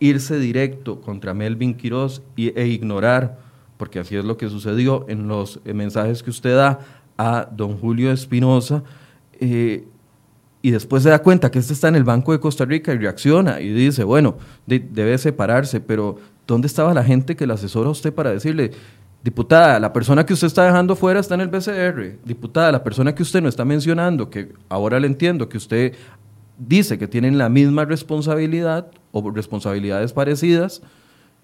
[0.00, 3.38] irse directo contra Melvin Quiroz e ignorar,
[3.76, 6.80] porque así es lo que sucedió en los mensajes que usted da
[7.16, 8.82] a don Julio Espinosa,
[9.40, 9.86] eh,
[10.68, 12.98] y después se da cuenta que este está en el Banco de Costa Rica y
[12.98, 17.92] reacciona y dice, bueno, debe separarse, pero ¿dónde estaba la gente que le asesora a
[17.92, 18.72] usted para decirle,
[19.24, 22.18] Diputada, la persona que usted está dejando fuera está en el BCR.
[22.24, 25.94] Diputada, la persona que usted no está mencionando, que ahora le entiendo que usted
[26.58, 30.82] dice que tienen la misma responsabilidad o responsabilidades parecidas,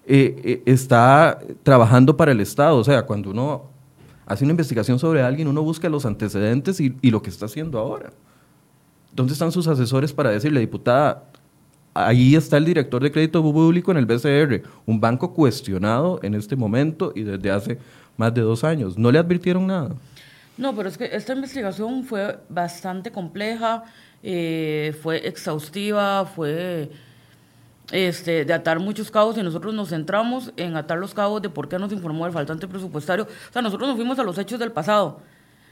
[0.05, 2.77] eh, eh, está trabajando para el Estado.
[2.77, 3.63] O sea, cuando uno
[4.25, 7.79] hace una investigación sobre alguien, uno busca los antecedentes y, y lo que está haciendo
[7.79, 8.11] ahora.
[9.15, 11.23] ¿Dónde están sus asesores para decirle, diputada,
[11.93, 16.57] ahí está el director de crédito público en el BCR, un banco cuestionado en este
[16.57, 17.79] momento y desde hace
[18.17, 18.97] más de dos años.
[18.97, 19.95] ¿No le advirtieron nada?
[20.57, 23.85] No, pero es que esta investigación fue bastante compleja,
[24.21, 26.91] eh, fue exhaustiva, fue
[27.91, 31.69] este, de atar muchos cabos y nosotros nos centramos en atar los cabos de por
[31.69, 33.25] qué nos informó el faltante presupuestario.
[33.25, 35.21] O sea, nosotros nos fuimos a los hechos del pasado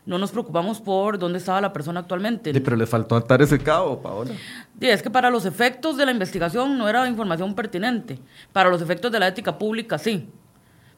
[0.06, 2.52] no nos preocupamos por dónde estaba la persona actualmente.
[2.54, 4.32] Sí, pero le faltó atar ese cabo, Paola.
[4.80, 8.20] Sí, es que para los efectos de la investigación no era información pertinente.
[8.52, 10.30] Para los efectos de la ética pública, sí.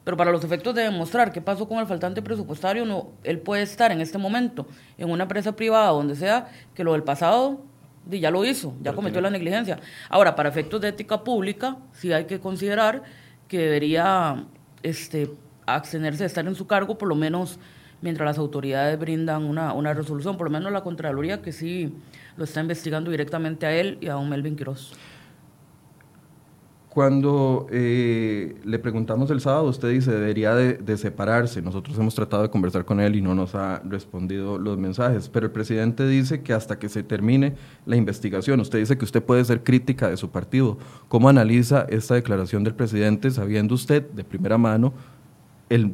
[0.02, 3.62] Pero para los efectos de demostrar qué pasó con el faltante presupuestario, no, él puede
[3.62, 4.66] estar en este momento
[4.98, 7.60] en una empresa privada, donde sea, que lo del pasado
[8.08, 9.80] ya lo hizo, ya cometió la negligencia.
[10.08, 13.02] Ahora, para efectos de ética pública, sí hay que considerar
[13.48, 14.44] que debería
[14.82, 15.30] este,
[15.66, 17.58] abstenerse de estar en su cargo por lo menos
[18.02, 21.94] mientras las autoridades brindan una, una resolución, por lo menos la Contraloría que sí
[22.36, 24.92] lo está investigando directamente a él y a un Melvin Quiroz.
[26.96, 31.60] Cuando eh, le preguntamos el sábado, usted dice debería de, separarse.
[31.60, 35.28] Nosotros hemos tratado de conversar con él y no nos ha respondido los mensajes.
[35.28, 37.54] Pero el presidente dice que hasta que se termine
[37.84, 40.78] la investigación, usted dice que usted puede ser crítica de su partido.
[41.08, 44.94] ¿Cómo analiza esta declaración del presidente sabiendo usted de primera mano
[45.68, 45.92] el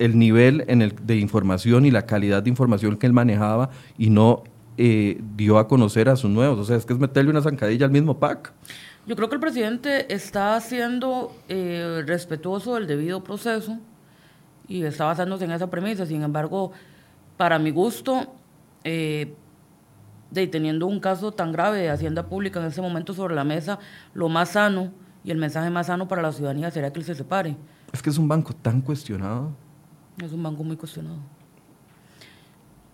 [0.00, 4.08] el nivel en el, de información y la calidad de información que él manejaba y
[4.08, 4.42] no
[4.78, 6.58] eh, dio a conocer a sus nuevos.
[6.58, 8.52] O sea, es que es meterle una zancadilla al mismo PAC.
[9.06, 13.78] Yo creo que el presidente está siendo eh, respetuoso del debido proceso
[14.66, 16.06] y está basándose en esa premisa.
[16.06, 16.72] Sin embargo,
[17.36, 18.26] para mi gusto,
[18.84, 19.34] eh,
[20.30, 23.78] de teniendo un caso tan grave de Hacienda Pública en ese momento sobre la mesa,
[24.14, 24.92] lo más sano
[25.24, 27.54] y el mensaje más sano para la ciudadanía sería que él se separe.
[27.92, 29.52] Es que es un banco tan cuestionado.
[30.24, 31.18] Es un banco muy cuestionado.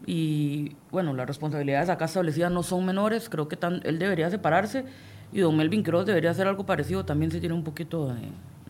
[0.07, 4.85] Y bueno, las responsabilidades acá establecidas no son menores, creo que él debería separarse
[5.33, 8.15] y don Melvin Cross debería hacer algo parecido, también se tiene un poquito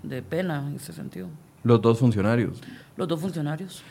[0.02, 1.28] de, pena en ese sentido.
[1.62, 2.60] Los dos funcionarios.
[2.96, 3.82] Los dos funcionarios.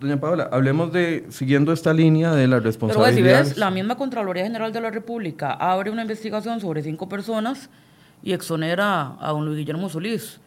[0.00, 3.14] Doña Paola, hablemos de, siguiendo esta línea de la responsabilidad.
[3.14, 7.08] Pero si ves, la misma Contraloría General de la República abre una investigación sobre cinco
[7.08, 7.68] personas
[8.22, 10.40] y exonera a don Luis Guillermo Solís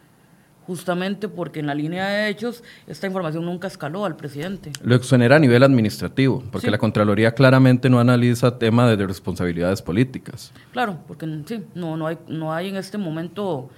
[0.66, 4.72] justamente porque en la línea de hechos esta información nunca escaló al presidente.
[4.82, 10.52] Lo exonera a nivel administrativo, porque la Contraloría claramente no analiza temas de responsabilidades políticas.
[10.72, 13.70] Claro, porque sí, no, no, hay, no hay en este momento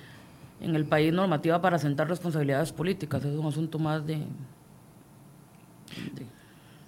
[0.61, 4.23] en el país normativa para sentar responsabilidades políticas, es un asunto más de...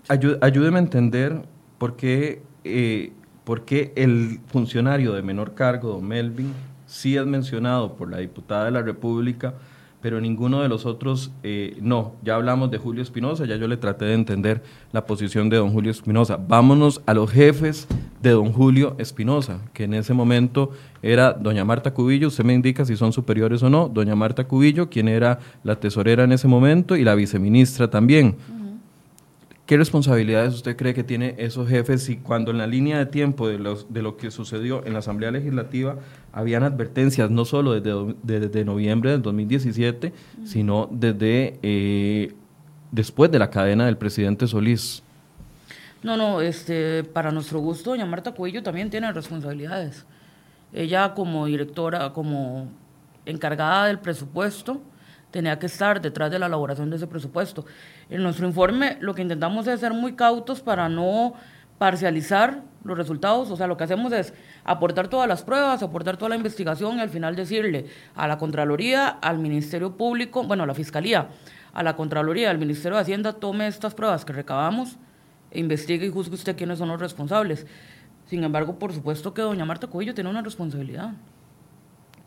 [0.09, 1.43] ayúdeme a entender
[1.79, 3.13] por qué, eh,
[3.45, 6.53] por qué el funcionario de menor cargo, don Melvin,
[6.87, 9.55] sí es mencionado por la diputada de la República,
[10.01, 12.15] pero ninguno de los otros eh, no.
[12.23, 15.73] Ya hablamos de Julio Espinosa, ya yo le traté de entender la posición de don
[15.73, 16.37] Julio Espinosa.
[16.37, 17.89] Vámonos a los jefes
[18.23, 20.71] de don Julio Espinosa, que en ese momento
[21.03, 24.89] era doña Marta Cubillo, usted me indica si son superiores o no, doña Marta Cubillo,
[24.91, 28.37] quien era la tesorera en ese momento, y la viceministra también.
[29.67, 33.49] ¿Qué responsabilidades usted cree que tiene esos jefes si cuando en la línea de tiempo
[33.49, 35.97] de, los, de lo que sucedió en la Asamblea Legislativa
[36.33, 40.13] habían advertencias no solo desde, desde noviembre del 2017,
[40.45, 42.33] sino desde eh,
[42.93, 45.03] después de la cadena del presidente Solís?
[46.01, 50.07] No, no, este, para nuestro gusto, doña Marta Cuello también tiene responsabilidades.
[50.73, 52.69] Ella como directora, como
[53.25, 54.81] encargada del presupuesto,
[55.37, 57.67] tenía que estar detrás de la elaboración de ese presupuesto.
[58.09, 61.35] En nuestro informe lo que intentamos es ser muy cautos para no
[61.77, 64.33] parcializar los resultados, o sea, lo que hacemos es
[64.65, 69.09] aportar todas las pruebas, aportar toda la investigación y al final decirle a la Contraloría,
[69.09, 71.29] al Ministerio Público, bueno, a la Fiscalía,
[71.75, 74.97] a la Contraloría, al Ministerio de Hacienda, tome estas pruebas que recabamos
[75.51, 77.67] e investigue y juzgue usted quiénes son los responsables.
[78.25, 81.13] Sin embargo, por supuesto que doña Marta Cuello tiene una responsabilidad.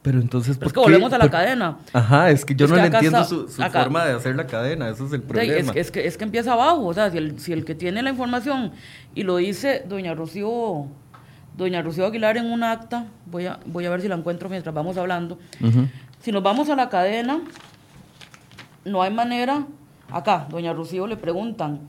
[0.02, 1.78] Pero entonces, ¿por es que volvemos a la cadena.
[1.92, 5.14] Ajá, es que yo no le entiendo su, forma de hacer la cadena, eso es
[5.14, 5.74] el problema.
[5.76, 8.10] Es, que, es que empieza abajo, o sea, si el, si el que tiene la
[8.10, 8.72] información,
[9.14, 10.88] y lo dice doña Rocío,
[11.58, 14.74] doña Rocío Aguilar en un acta, voy a, voy a ver si la encuentro mientras
[14.74, 15.38] vamos hablando,
[16.22, 17.42] si nos vamos a la cadena,
[18.86, 19.66] no hay manera,
[20.10, 21.82] acá, doña Rocío le preguntan,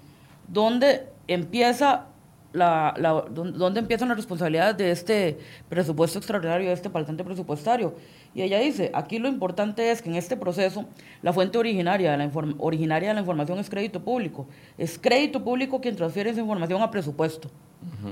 [0.48, 2.06] ¿dónde empieza
[2.52, 7.94] la, la, dónde empiezan las responsabilidades de este presupuesto extraordinario, de este faltante presupuestario.
[8.34, 10.84] Y ella dice, aquí lo importante es que en este proceso
[11.22, 14.46] la fuente originaria de la, originaria de la información es crédito público.
[14.78, 17.50] Es crédito público quien transfiere esa información a presupuesto,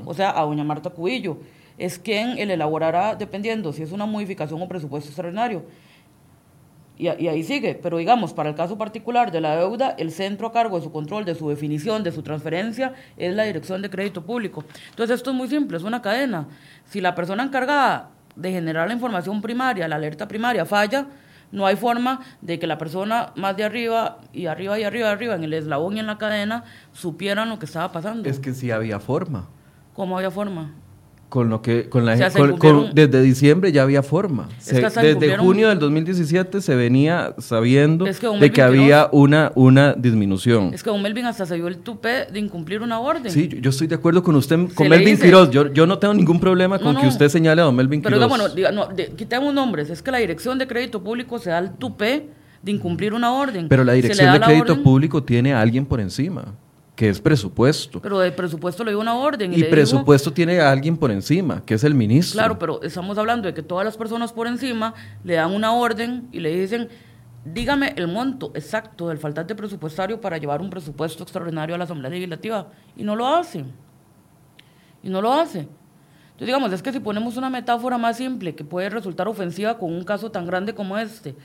[0.04, 1.38] o sea, a doña Marta Cubillo.
[1.76, 5.62] Es quien el elaborará dependiendo si es una modificación o presupuesto extraordinario.
[6.98, 10.52] Y, ahí sigue, pero digamos, para el caso particular de la deuda, el centro a
[10.52, 14.26] cargo de su control, de su definición, de su transferencia, es la Dirección de Crédito
[14.26, 14.64] Público.
[14.90, 16.48] Entonces esto es muy simple, es una cadena.
[16.86, 21.06] Si la persona encargada de generar la información primaria, la alerta primaria, falla,
[21.52, 25.12] no hay forma de que la persona más de arriba y arriba y arriba y
[25.12, 28.28] arriba, en el eslabón y en la cadena, supieran lo que estaba pasando.
[28.28, 29.48] Es que sí había forma.
[29.94, 30.74] ¿Cómo había forma?
[31.28, 34.48] Con lo que con la desde diciembre ya había forma.
[34.64, 40.72] Desde junio del 2017 se venía sabiendo de que había una una disminución.
[40.72, 43.30] Es que don Melvin hasta se dio el tupe de incumplir una orden.
[43.30, 46.40] Sí yo, estoy de acuerdo con usted con Melvin Quiroz yo, yo no tengo ningún
[46.40, 48.72] problema con que usted señale a don Melvin Quiroz pero bueno diga,
[49.16, 49.90] quitemos nombres.
[49.90, 52.28] Es que la dirección de crédito público se da el tupe
[52.62, 53.68] de incumplir una orden.
[53.68, 56.54] Pero la dirección de crédito público tiene a alguien por encima
[56.98, 58.02] que es presupuesto.
[58.02, 59.54] Pero de presupuesto le dio una orden.
[59.54, 62.40] Y, presupuesto tiene a alguien por encima, que es el ministro.
[62.40, 66.26] Claro, pero estamos hablando de que todas las personas por encima le dan una orden
[66.32, 66.88] y le dicen,
[67.44, 72.10] dígame el monto exacto del faltante presupuestario para llevar un presupuesto extraordinario a la Asamblea
[72.10, 72.66] Legislativa.
[72.96, 73.64] Y no lo hace.
[75.00, 75.60] Y no lo hace.
[75.60, 79.92] Entonces, digamos, es que si ponemos una metáfora más simple que puede resultar ofensiva con
[79.92, 81.36] un caso tan grande como este,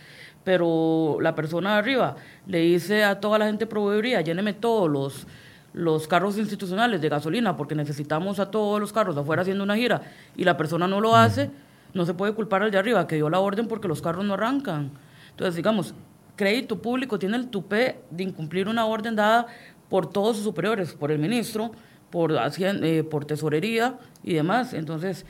[0.44, 2.16] pero la persona de arriba
[2.48, 5.28] le dice a toda la gente de proveeduría, lléneme todos los
[5.74, 10.02] los carros institucionales de gasolina porque necesitamos a todos los carros afuera haciendo una gira
[10.38, 11.50] y la persona no lo hace,
[11.94, 14.36] no se puede culpar al de arriba que dio la orden porque los carros no
[14.36, 14.92] arrancan.
[15.32, 15.94] Entonces, digamos,
[16.36, 19.48] crédito público tiene el tupé de incumplir una orden dada
[19.90, 21.72] por todos sus superiores, por el ministro,
[22.10, 24.74] por, eh, por tesorería y demás.
[24.74, 25.26] Entonces,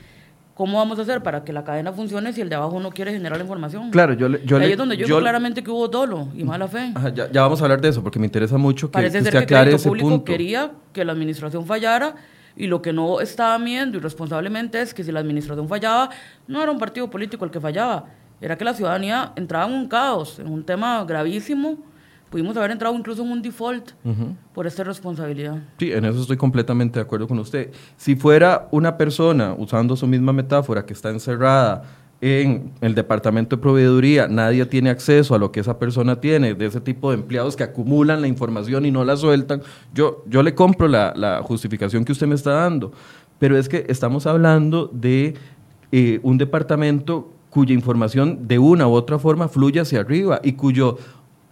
[0.54, 3.12] ¿Cómo vamos a hacer para que la cadena funcione si el de abajo no quiere
[3.12, 3.90] generar la información?
[3.90, 6.92] Claro, yo le, Ahí es donde yo, veo claramente que hubo dolo y mala fe.
[7.12, 9.44] ya, vamos a hablar de eso porque me interesa mucho que, Parece usted ser que
[9.44, 12.14] aclare ese público quería que la administración fallara
[12.56, 16.10] y lo que no estaba viendo irresponsablemente es que si la administración fallaba,
[16.46, 18.04] no era un partido político el que fallaba,
[18.40, 21.78] era que la ciudadanía entraba en un caos, en un tema gravísimo
[22.34, 23.92] pudimos haber entrado incluso en un default
[24.52, 25.62] por esta responsabilidad.
[25.78, 27.70] Sí, en eso estoy completamente de acuerdo con usted.
[27.96, 31.84] Si fuera una persona, usando su misma metáfora, que está encerrada
[32.20, 36.66] en el departamento de proveeduría, nadie tiene acceso a lo que esa persona tiene, de
[36.66, 39.62] ese tipo de empleados que acumulan la información y no la sueltan,
[39.94, 42.90] yo, yo le compro la, la justificación que usted me está dando,
[43.38, 45.34] pero es que estamos hablando de
[45.92, 50.98] eh, un departamento cuya información de una u otra forma fluye hacia arriba y cuyo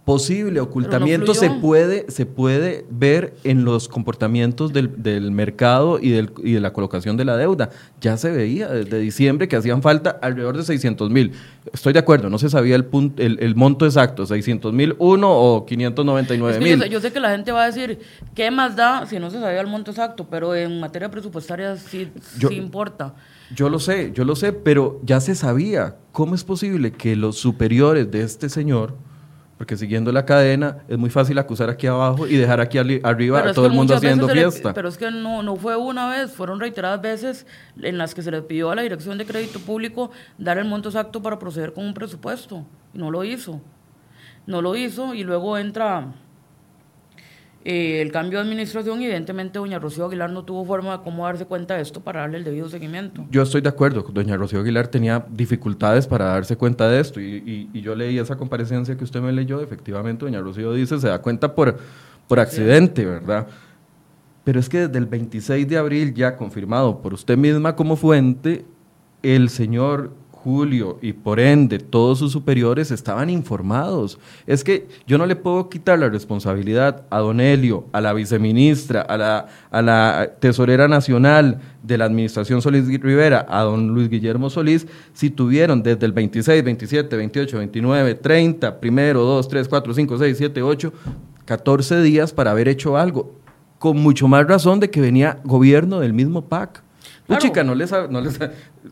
[0.05, 6.33] posible ocultamiento se, puede, se puede ver en los comportamientos del, del mercado y, del,
[6.43, 7.69] y, de la colocación de la deuda.
[8.01, 11.31] Ya se veía desde diciembre que hacían falta alrededor de 600 mil.
[11.71, 15.31] Estoy de acuerdo, no se sabía el, punto, el, el monto exacto, 600 mil uno
[15.31, 16.89] o 599 mil.
[16.89, 17.99] yo, sé, que la gente va a decir,
[18.35, 20.27] ¿qué más da si no se sabía el monto exacto?
[20.29, 23.13] Pero en materia presupuestaria sí, sí importa.
[23.55, 25.95] Yo lo sé, yo lo sé, pero ya se sabía.
[26.11, 28.95] ¿Cómo es posible que los superiores de este señor
[29.63, 33.53] porque siguiendo la cadena es muy fácil acusar aquí abajo y dejar aquí arriba a
[33.53, 34.73] todo el mundo haciendo fiesta.
[34.73, 37.47] pero es que no, no fue una vez, fueron reiteradas veces
[37.81, 40.89] en las que se le pidió a la Dirección de Crédito Público dar el monto
[40.89, 42.65] exacto para proceder con un presupuesto.
[42.93, 43.61] Y no lo hizo.
[44.47, 46.11] No lo hizo y luego entra
[47.65, 51.45] eh, el cambio de administración, evidentemente, doña Rocío Aguilar no tuvo forma de cómo darse
[51.45, 53.25] cuenta de esto para darle el debido seguimiento.
[53.31, 57.69] Yo estoy de acuerdo, doña Rocío Aguilar tenía dificultades para darse cuenta de esto y,
[57.73, 61.55] yo leí esa comparecencia que usted me leyó, efectivamente, doña Rocío dice, se da cuenta
[61.55, 61.77] por,
[62.27, 63.47] por accidente, ¿verdad?
[64.43, 68.65] Pero es que desde el 26 de abril, ya confirmado por usted misma como fuente,
[69.21, 70.11] el señor
[70.43, 74.19] Julio y por ende todos sus superiores estaban informados.
[74.45, 79.01] Es que yo no le puedo quitar la responsabilidad a Don Helio, a la viceministra,
[79.01, 84.49] a la, a la tesorera nacional de la administración Solís Rivera, a don Luis Guillermo
[84.49, 90.17] Solís, si tuvieron desde el 26, 27, 28, 29, 30, primero, 2, 3, 4, 5,
[90.17, 90.93] 6, 7, 8,
[91.45, 93.35] 14 días para haber hecho algo,
[93.79, 96.83] con mucho más razón de que venía gobierno del mismo PAC.
[97.27, 97.41] Claro.
[97.41, 98.37] chica, no les, no les,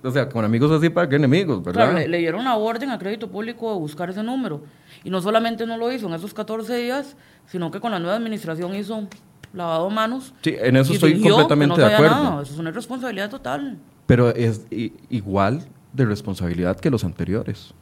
[0.04, 1.92] o sea, con amigos así para que enemigos, ¿verdad?
[1.92, 4.62] Claro, le, dieron una orden a crédito público a buscar ese número.
[5.04, 7.18] Y no solamente no lo hizo en esos 14 días,
[7.48, 9.08] sino que con la nueva administración hizo
[9.54, 10.34] lavado de manos.
[10.44, 12.42] Sí, en eso estoy completamente de acuerdo.
[12.42, 13.78] Eso es una responsabilidad total.
[14.06, 14.66] Pero es
[15.10, 17.74] igual de responsabilidad que los anteriores.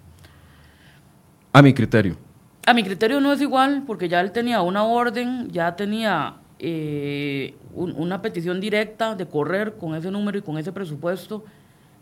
[1.54, 2.18] A mi criterio.
[2.66, 7.55] A mi criterio no es igual, porque ya él tenía una orden, ya tenía eh,
[7.74, 11.43] una petición directa de correr con ese número y con ese presupuesto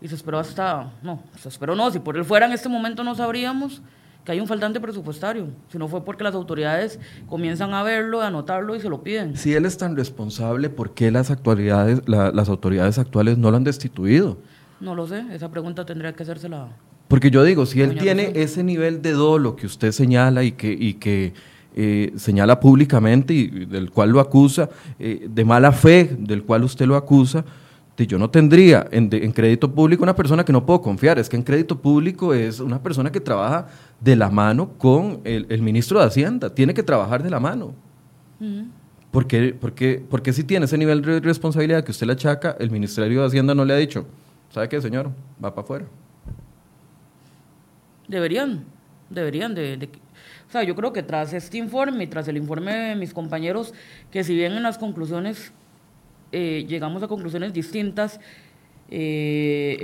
[0.01, 3.03] y se esperó hasta, no, se esperó no, si por él fuera en este momento
[3.03, 3.81] no sabríamos
[4.25, 8.27] que hay un faltante presupuestario, si no fue porque las autoridades comienzan a verlo, a
[8.27, 9.37] anotarlo y se lo piden.
[9.37, 13.63] Si él es tan responsable, ¿por qué las, actualidades, las autoridades actuales no lo han
[13.63, 14.37] destituido?
[14.81, 16.67] No lo sé, esa pregunta tendría que hacérsela.
[17.07, 20.73] Porque yo digo, si él tiene ese nivel de dolo que usted señala y que,
[20.73, 21.33] y que
[21.79, 24.67] eh, señala públicamente y del cual lo acusa,
[24.97, 27.45] eh, de mala fe del cual usted lo acusa,
[27.95, 31.19] yo no tendría en, crédito público una persona que no puedo confiar.
[31.19, 33.67] Es que en crédito público es una persona que trabaja
[33.99, 36.53] de la mano con el, ministro de Hacienda.
[36.53, 37.75] Tiene que trabajar de la mano.
[39.11, 39.55] porque,
[40.09, 43.53] porque, si tiene ese nivel de responsabilidad que usted le achaca, el Ministerio de Hacienda
[43.53, 44.07] no le ha dicho,
[44.49, 45.11] ¿sabe qué, señor?
[45.43, 45.85] Va para afuera.
[48.07, 48.65] Deberían,
[49.09, 49.89] deberían de,
[50.47, 53.73] O sea, yo creo que tras este informe tras el informe de mis compañeros,
[54.11, 55.51] que si bien en las conclusiones
[56.31, 58.19] eh, llegamos a conclusiones distintas,
[58.89, 59.77] eh,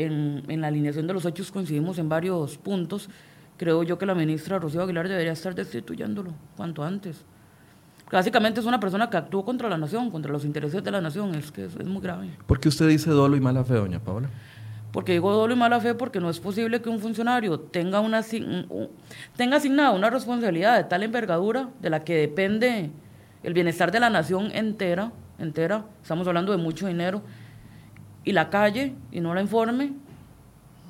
[0.48, 3.10] en, la alineación de los hechos coincidimos en varios puntos,
[3.58, 7.26] creo yo que la ministra Rocío Aguilar debería estar destituyéndolo cuanto antes.
[8.12, 11.34] Básicamente es una persona que actuó contra la nación, contra los intereses de la nación,
[11.36, 12.30] es que es, es muy grave.
[12.46, 14.30] ¿Por qué usted dice dolo y mala fe, doña Paola?
[14.94, 18.22] Porque digo doble mala fe porque no es posible que un funcionario tenga, una,
[19.36, 22.92] tenga asignada una responsabilidad de tal envergadura de la que depende
[23.42, 27.24] el bienestar de la nación entera, entera, estamos hablando de mucho dinero,
[28.24, 29.94] y la calle y no la informe,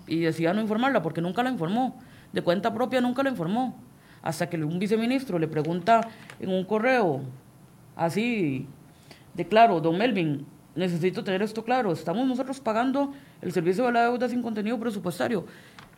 [0.06, 1.98] y decía no informarla porque nunca la informó,
[2.34, 3.82] de cuenta propia nunca la informó,
[4.22, 6.10] hasta que un viceministro le pregunta
[6.42, 7.22] en un correo
[7.96, 8.68] así
[9.34, 10.46] de claro, don Melvin,
[10.76, 15.46] necesito tener esto claro, estamos nosotros pagando el servicio de la deuda sin contenido presupuestario.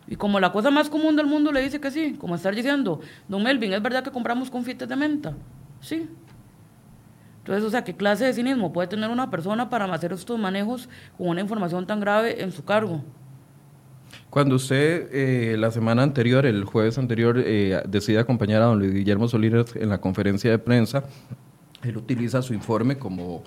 [0.08, 3.00] Y como la cosa más común del mundo le dice que sí, como estar diciendo,
[3.28, 5.34] don Melvin, ¿es verdad que compramos confites de menta?
[5.82, 6.08] Sí.
[7.40, 10.90] Entonces, o sea, ¿qué clase de cinismo puede tener una persona para hacer estos manejos
[11.18, 13.04] con una información tan grave en su cargo?
[14.30, 18.94] Cuando usted eh, la semana anterior, el jueves anterior, eh, decide acompañar a don Luis
[18.94, 21.04] Guillermo Solís en la conferencia de prensa,
[21.84, 23.44] él utiliza su informe como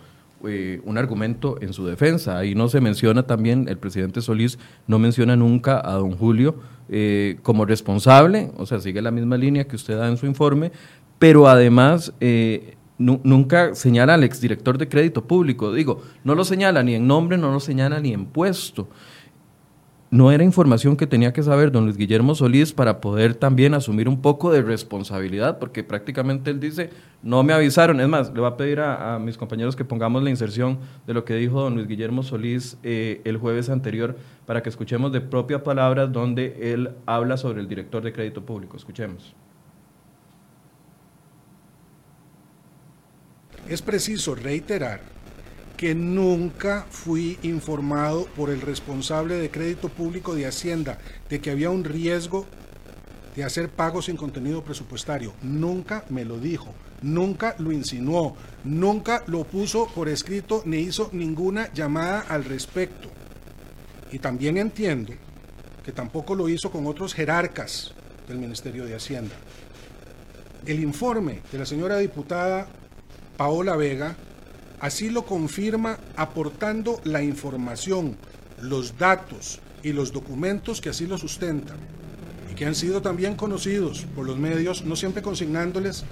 [0.46, 2.38] eh, un argumento en su defensa.
[2.38, 6.56] Ahí no se menciona también, el presidente Solís no menciona nunca a don Julio
[6.88, 10.72] eh, como responsable, o sea, sigue la misma línea que usted da en su informe,
[11.18, 15.72] pero además eh, nunca señala al exdirector de crédito público.
[15.72, 18.88] Digo, no lo señala ni en nombre, no lo señala ni en puesto
[20.10, 24.08] no era información que tenía que saber don Luis Guillermo Solís para poder también asumir
[24.08, 26.90] un poco de responsabilidad, porque prácticamente él dice,
[27.22, 28.00] no me avisaron.
[28.00, 31.24] Es más, le voy a pedir a, mis compañeros que pongamos la inserción de lo
[31.24, 35.60] que dijo don Luis Guillermo Solís eh, el jueves anterior, para que escuchemos de propias
[35.60, 38.76] palabras donde él habla sobre el director de crédito público.
[38.76, 39.34] Escuchemos.
[43.68, 45.17] Es preciso reiterar
[45.78, 50.98] que nunca fui informado por el responsable de crédito público de Hacienda
[51.30, 52.46] de que había un riesgo
[53.36, 55.32] de hacer pagos sin contenido presupuestario.
[55.40, 61.72] Nunca me lo dijo, nunca lo insinuó, nunca lo puso por escrito ni hizo ninguna
[61.72, 63.08] llamada al respecto.
[64.10, 65.12] Y también entiendo
[65.84, 67.94] que tampoco lo hizo con otros jerarcas
[68.26, 69.36] del Ministerio de Hacienda.
[70.66, 72.66] El informe de la señora diputada
[73.36, 74.16] Paola Vega
[74.80, 78.16] Así lo confirma aportando la información,
[78.60, 81.78] los datos y los documentos que así lo sustentan
[82.50, 86.04] y que han sido también conocidos por los medios, no siempre consignándoles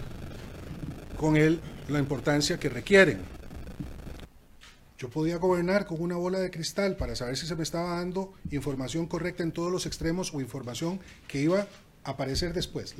[1.17, 3.21] con él la importancia que requieren.
[4.99, 8.33] Yo podía gobernar con una bola de cristal para saber si se me estaba dando
[8.51, 10.99] información correcta en todos los extremos o información
[11.29, 11.67] que iba
[12.03, 12.97] a aparecer después.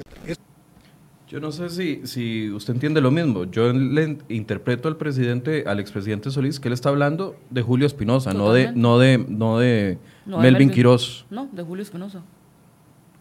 [1.29, 3.45] Yo no sé si, si usted entiende lo mismo.
[3.45, 8.33] Yo le interpreto al presidente, al expresidente Solís, que él está hablando de Julio Espinosa,
[8.33, 11.27] no de, no de, no de Melvin, Quirós.
[11.29, 12.23] No, de Julio Espinosa.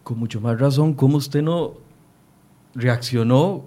[0.04, 1.74] Con mucho más razón, ¿cómo usted no
[2.76, 3.64] reaccionó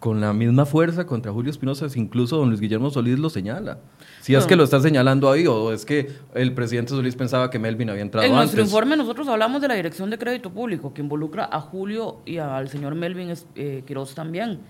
[0.00, 1.86] con la misma fuerza contra Julio Espinosa?
[1.94, 3.78] Incluso don Luis Guillermo Solís lo señala.
[4.20, 7.58] Si es que lo está señalando ahí o es que el presidente Solís pensaba que
[7.58, 8.54] Melvin había entrado en antes.
[8.54, 12.38] Nuestro informe nosotros hablamos de la Dirección de Crédito Público, que involucra a Julio y
[12.38, 14.60] al señor Melvin eh, Quiroz también.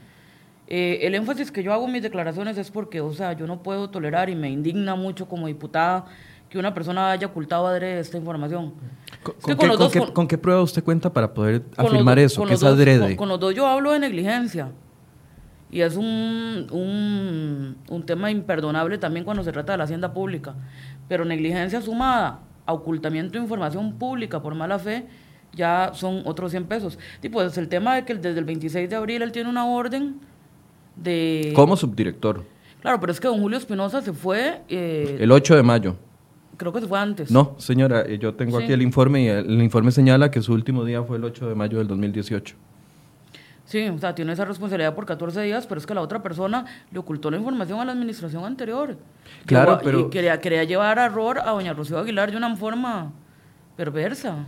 [0.69, 3.63] Eh, el énfasis que yo hago en mis declaraciones es porque, o sea, yo no
[3.63, 6.07] puedo tolerar y me indigna mucho como diputada
[6.51, 8.75] que una persona haya ocultado adrede esta información.
[10.13, 13.17] ¿Con, qué, prueba usted cuenta para poder afirmar eso, que es adrede?
[13.17, 14.71] con los dos yo hablo de negligencia.
[15.77, 20.55] Y es un, un, un, tema imperdonable también cuando se trata de la hacienda pública.
[21.07, 25.05] Pero negligencia sumada a ocultamiento de información pública por mala fe
[25.53, 26.99] ya son otros 100 pesos.
[27.23, 30.17] Y pues el tema de que desde el 26 de abril él tiene una orden
[30.97, 31.53] de...
[31.55, 32.43] Como subdirector.
[32.81, 34.63] Claro, pero es que don Julio Espinosa se fue...
[34.71, 35.97] Eh, el 8 de mayo.
[36.57, 37.31] Creo que se fue antes.
[37.31, 40.87] No, señora, eh, yo tengo aquí el informe y el, informe señala que su último
[40.87, 42.57] día fue el 8 de mayo del 2018.
[43.67, 46.65] Sí, o sea, tiene esa responsabilidad por 14 días, pero es que la otra persona
[46.93, 48.97] le ocultó la información a la administración anterior.
[49.45, 50.01] Claro, pero...
[50.01, 53.13] Y quería, quería llevar a error a doña Rocío Aguilar de una forma
[53.77, 54.47] perversa.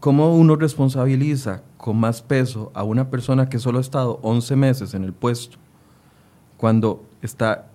[0.00, 4.94] ¿Cómo uno responsabiliza con más peso a una persona que solo ha estado 11 meses
[4.94, 5.58] en el puesto
[6.56, 7.66] cuando está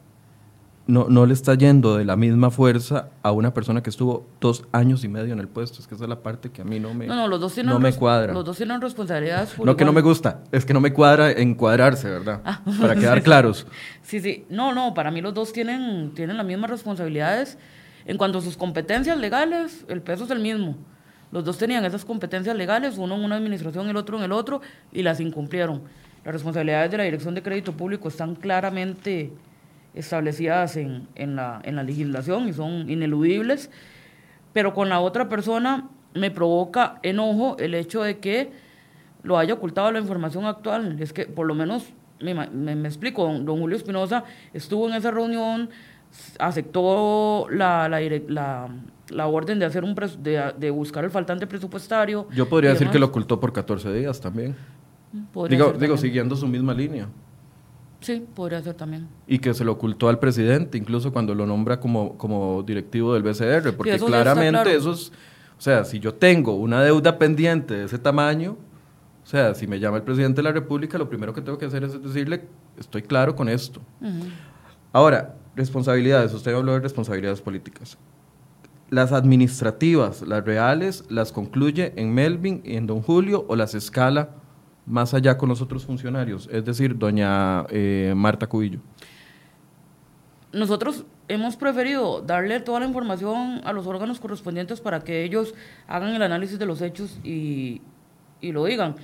[0.87, 4.65] no, no le está yendo de la misma fuerza a una persona que estuvo dos
[4.71, 5.79] años y medio en el puesto.
[5.79, 7.73] Es que esa es la parte que a mí no me, no, los dos tienen
[7.73, 8.33] no me cuadra.
[8.33, 9.59] Los dos tienen responsabilidades.
[9.59, 12.41] No, que no me gusta, es que no me cuadra encuadrarse, ¿verdad?
[12.45, 12.61] Ah.
[12.79, 13.67] para quedar claros.
[14.01, 14.45] Sí, sí.
[14.49, 17.57] No, no, para mí los dos tienen, tienen las mismas responsabilidades.
[18.05, 20.77] En cuanto a sus competencias legales, el peso es el mismo.
[21.31, 24.31] Los dos tenían esas competencias legales, uno en una administración y el otro en el
[24.31, 24.61] otro,
[24.93, 25.81] y las incumplieron.
[26.23, 29.33] Las responsabilidades de la Dirección de Crédito Público están claramente
[29.97, 33.69] establecidas en, en, la, en la legislación y son ineludibles,
[34.53, 38.51] pero con la otra persona me provoca enojo el hecho de que
[39.23, 40.97] lo haya ocultado la información actual.
[40.99, 44.23] Es que por lo menos, me, me, explico, don, Julio Espinosa
[44.53, 45.69] estuvo en esa reunión,
[46.39, 48.69] aceptó la, la, la,
[49.09, 52.27] la orden de, hacer un de, de, buscar el faltante presupuestario.
[52.33, 54.55] Yo podría decir que lo ocultó por 14 días también.
[55.49, 57.07] Digo, digo, siguiendo su misma línea.
[58.01, 59.07] Sí, podría ser también.
[59.27, 63.23] Y que se lo ocultó al presidente, incluso cuando lo nombra como, como directivo del
[63.23, 65.11] BCR, porque claramente eso es,
[65.57, 68.57] o sea, si yo tengo una deuda pendiente de ese tamaño,
[69.23, 71.65] o sea, si me llama el presidente de la República, lo primero que tengo que
[71.65, 72.45] hacer es decirle,
[72.77, 73.81] estoy claro con esto.
[74.93, 77.97] Ahora, responsabilidades, usted habló de responsabilidades políticas.
[78.89, 84.29] Las administrativas, las reales, las concluye en Melvin y en Don Julio o las escala
[84.87, 88.79] más allá con los otros funcionarios, es decir, doña eh, Marta Cubillo?
[90.53, 95.53] Nosotros hemos preferido darle toda la información a los órganos correspondientes para que ellos
[95.87, 97.81] hagan el análisis de los hechos y,
[98.39, 98.95] y lo digan.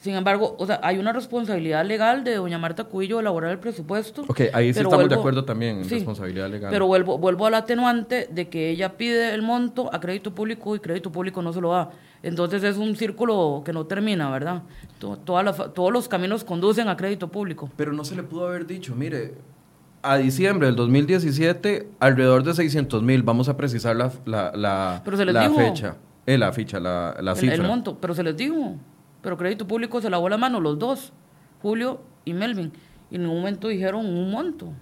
[0.00, 4.22] Sin embargo, o sea, hay una responsabilidad legal de doña Marta Cuillo elaborar el presupuesto.
[4.28, 6.70] Ok, ahí sí estamos de acuerdo también en responsabilidad legal.
[6.70, 10.80] Pero vuelvo, vuelvo al atenuante de que ella pide el monto a crédito público y
[10.80, 11.90] crédito público no se lo da.
[12.22, 14.62] Entonces es un círculo que no termina, ¿verdad?
[14.98, 17.70] todos los caminos conducen a crédito público.
[17.76, 19.34] Pero no se le pudo haber dicho, mire,
[20.02, 25.50] a diciembre del 2017, alrededor de 600 mil, vamos a precisar la, la, la, la
[25.50, 25.96] fecha.
[26.26, 27.54] Eh, la ficha, la, la cifra.
[27.54, 28.76] El monto, pero se les dijo.
[29.22, 31.12] Pero crédito público se lavó la mano, los dos,
[31.62, 32.72] Julio y Melvin.
[33.10, 34.72] Y en un momento dijeron un monto.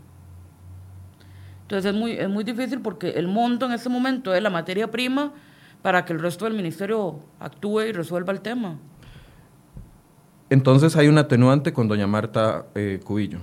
[1.63, 4.91] Entonces es muy, es muy difícil porque el monto en ese momento es la materia
[4.91, 5.33] prima
[5.83, 8.79] para que el resto del ministerio actúe y resuelva el tema.
[10.51, 13.41] Entonces hay un atenuante con doña Marta eh, Cubillo.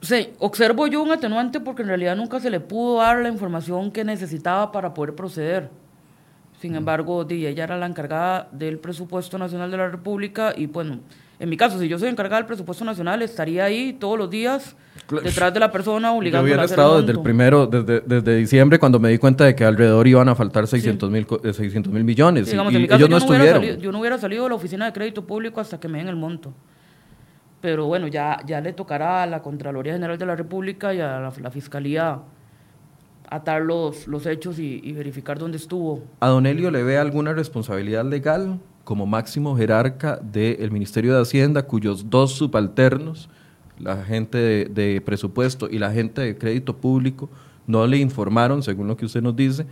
[0.00, 3.90] Sí, observo yo un atenuante porque en realidad nunca se le pudo dar la información
[3.90, 5.70] que necesitaba para poder proceder.
[6.64, 11.00] Sin embargo, ella era la encargada del presupuesto nacional de la República y bueno,
[11.38, 14.74] en mi caso, si yo soy encargada del presupuesto nacional, estaría ahí todos los días
[15.22, 18.98] detrás de la persona obligando Yo hubiera estado desde el primero, desde, desde diciembre, cuando
[18.98, 21.26] me di cuenta de que alrededor iban a faltar 600 mil
[21.90, 22.50] mil millones.
[22.50, 23.62] y, ellos no estuvieron.
[23.62, 26.16] yo no hubiera salido de la oficina de crédito público hasta que me den el
[26.16, 26.54] monto.
[27.60, 31.30] Pero bueno, ya, ya le tocará a la Contraloría General de la República y a
[31.42, 32.20] la Fiscalía
[33.30, 36.02] atar los, los hechos y, verificar dónde estuvo.
[36.20, 41.62] ¿A Don Elio le ve alguna responsabilidad legal como máximo jerarca del Ministerio de Hacienda,
[41.62, 43.28] cuyos dos subalternos,
[43.78, 47.30] la gente de, presupuesto y la gente de crédito público,
[47.66, 49.66] no le informaron, según lo que usted nos dice,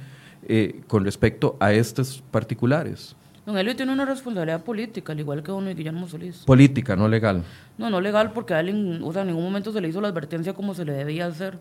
[0.49, 3.15] eh, con respecto a estos particulares?
[3.45, 6.39] Don Elio tiene una responsabilidad política, al igual que don Guillermo Solís.
[6.39, 7.43] Política, no legal.
[7.77, 10.09] No, no legal, porque a él o sea, en ningún momento se le hizo la
[10.09, 11.59] advertencia como se le debía hacer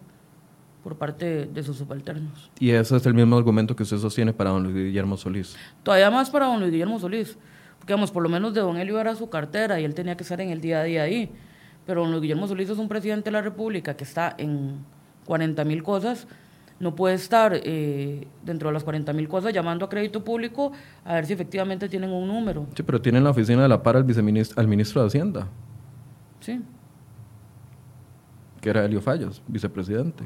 [0.83, 2.49] por parte de sus subalternos.
[2.59, 5.55] ¿Y ese es el mismo argumento que usted sostiene para don Luis Guillermo Solís?
[5.83, 7.37] Todavía más para don Luis Guillermo Solís.
[7.77, 10.23] Porque, vamos, por lo menos de don Elio era su cartera y él tenía que
[10.23, 11.31] estar en el día a día ahí.
[11.85, 14.79] Pero don Luis Guillermo Solís es un presidente de la República que está en
[15.25, 16.27] 40 mil cosas.
[16.79, 20.71] No puede estar eh, dentro de las 40 mil cosas llamando a crédito público
[21.05, 22.65] a ver si efectivamente tienen un número.
[22.75, 25.47] Sí, pero tienen la oficina de la par al, viceministro, al ministro de Hacienda.
[26.39, 26.59] Sí.
[28.59, 30.23] Que era Elio Fallos, vicepresidente.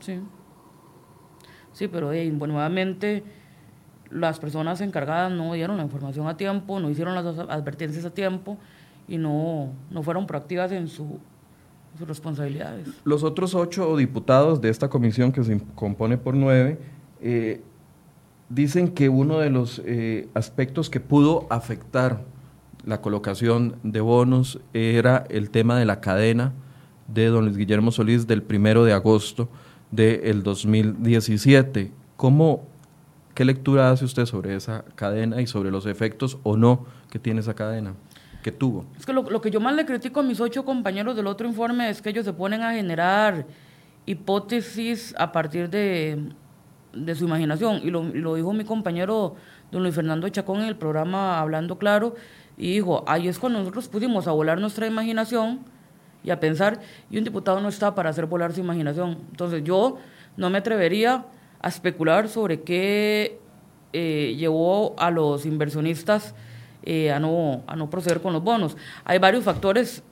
[0.00, 0.20] Sí.
[1.72, 2.10] Sí, pero
[2.46, 3.22] nuevamente
[4.10, 8.56] las personas encargadas no dieron la información a tiempo, no hicieron las advertencias a tiempo
[9.08, 11.18] y no, no fueron proactivas en su,
[11.98, 12.88] sus responsabilidades.
[13.04, 16.78] Los otros ocho diputados de esta comisión, que se compone por nueve,
[17.20, 17.62] eh,
[18.48, 22.22] dicen que uno de los eh, aspectos que pudo afectar
[22.84, 26.52] la colocación de bonos era el tema de la cadena
[27.08, 29.48] de don Luis Guillermo Solís del primero de agosto
[29.90, 31.92] del 2017.
[32.16, 32.66] ¿Cómo,
[33.34, 37.40] ¿Qué lectura hace usted sobre esa cadena y sobre los efectos o no que tiene
[37.40, 37.94] esa cadena?
[38.46, 38.84] que tuvo.
[38.96, 41.90] Es que lo, que yo más le critico a mis ocho compañeros del otro informe
[41.90, 43.44] es que ellos se ponen a generar
[44.06, 46.30] hipótesis a partir de,
[47.16, 47.80] su imaginación.
[47.82, 49.34] Y lo, lo, dijo mi compañero
[49.72, 52.14] don Luis Fernando Chacón en el programa Hablando Claro.
[52.56, 55.58] Y dijo, ahí es cuando nosotros pudimos a volar nuestra imaginación
[56.26, 59.16] y a pensar, y un diputado no está para hacer volar su imaginación.
[59.30, 59.96] Entonces yo
[60.36, 61.24] no me atrevería
[61.62, 63.38] a especular sobre qué
[63.92, 66.34] eh, llevó a los inversionistas
[66.82, 68.76] eh, a, no, a no proceder con los bonos.
[69.04, 70.02] Hay varios factores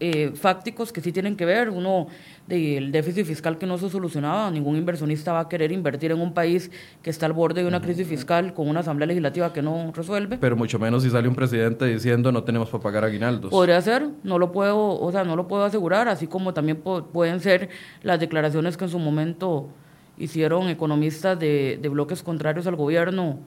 [0.00, 1.70] eh, fácticos que sí tienen que ver.
[1.70, 2.08] Uno,
[2.46, 4.50] del déficit fiscal que no se solucionaba.
[4.50, 6.70] Ningún inversionista va a querer invertir en un país
[7.02, 10.38] que está al borde de una crisis fiscal con una asamblea legislativa que no resuelve.
[10.38, 13.50] Pero mucho menos si sale un presidente diciendo no tenemos para pagar aguinaldos.
[13.50, 16.78] Podría ser, no lo puedo, o sea, no lo puedo asegurar, así como también
[17.12, 17.68] pueden ser
[18.02, 19.68] las declaraciones que en su momento
[20.18, 23.38] hicieron economistas de, de bloques contrarios al gobierno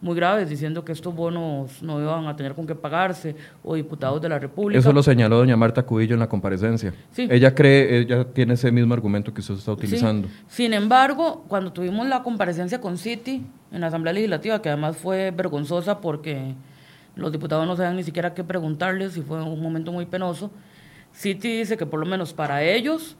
[0.00, 3.34] muy graves diciendo que estos bonos no iban a tener con qué pagarse
[3.64, 4.78] o diputados de la República.
[4.78, 6.92] Eso lo señaló doña Marta Cubillo en la comparecencia.
[7.12, 7.26] Sí.
[7.30, 10.28] Ella cree, ella tiene ese mismo argumento que usted está utilizando.
[10.48, 15.30] Sin embargo, cuando tuvimos la comparecencia con Citi en la Asamblea Legislativa, que además fue
[15.30, 16.54] vergonzosa porque
[17.14, 20.50] los diputados no sabían ni siquiera qué preguntarles y fue un momento muy penoso,
[21.14, 23.16] Citi dice que por lo menos para ellos,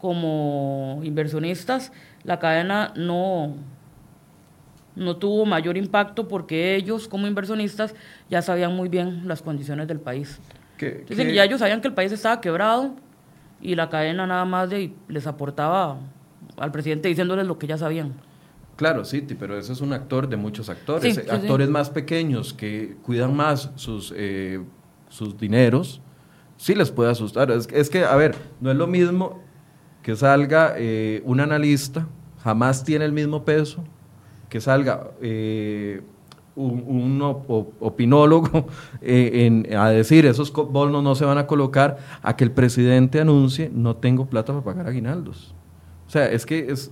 [0.00, 1.92] como inversionistas,
[2.22, 3.56] la cadena no
[4.96, 7.94] no tuvo mayor impacto porque ellos como inversionistas
[8.30, 10.38] ya sabían muy bien las condiciones del país.
[10.78, 12.94] ya ellos sabían que el país estaba quebrado
[13.60, 15.98] y la cadena nada más de, les aportaba
[16.56, 18.14] al presidente diciéndoles lo que ya sabían.
[18.76, 21.18] Claro, sí, pero ese es un actor de muchos actores.
[21.30, 24.60] actores más pequeños que cuidan más sus, eh,
[25.08, 26.00] sus dineros,
[26.56, 27.50] sí les puede asustar.
[27.52, 29.40] Es, que, a ver, no es lo mismo
[30.02, 32.08] que salga eh, un analista,
[32.42, 33.84] jamás tiene el mismo peso
[34.48, 36.02] que salga eh,
[36.56, 37.20] un,
[37.80, 38.68] opinólogo
[39.02, 43.70] eh, a decir esos bonos no se van a colocar, a que el presidente anuncie
[43.72, 45.54] no tengo plata para pagar aguinaldos.
[46.06, 46.90] O sea, es que es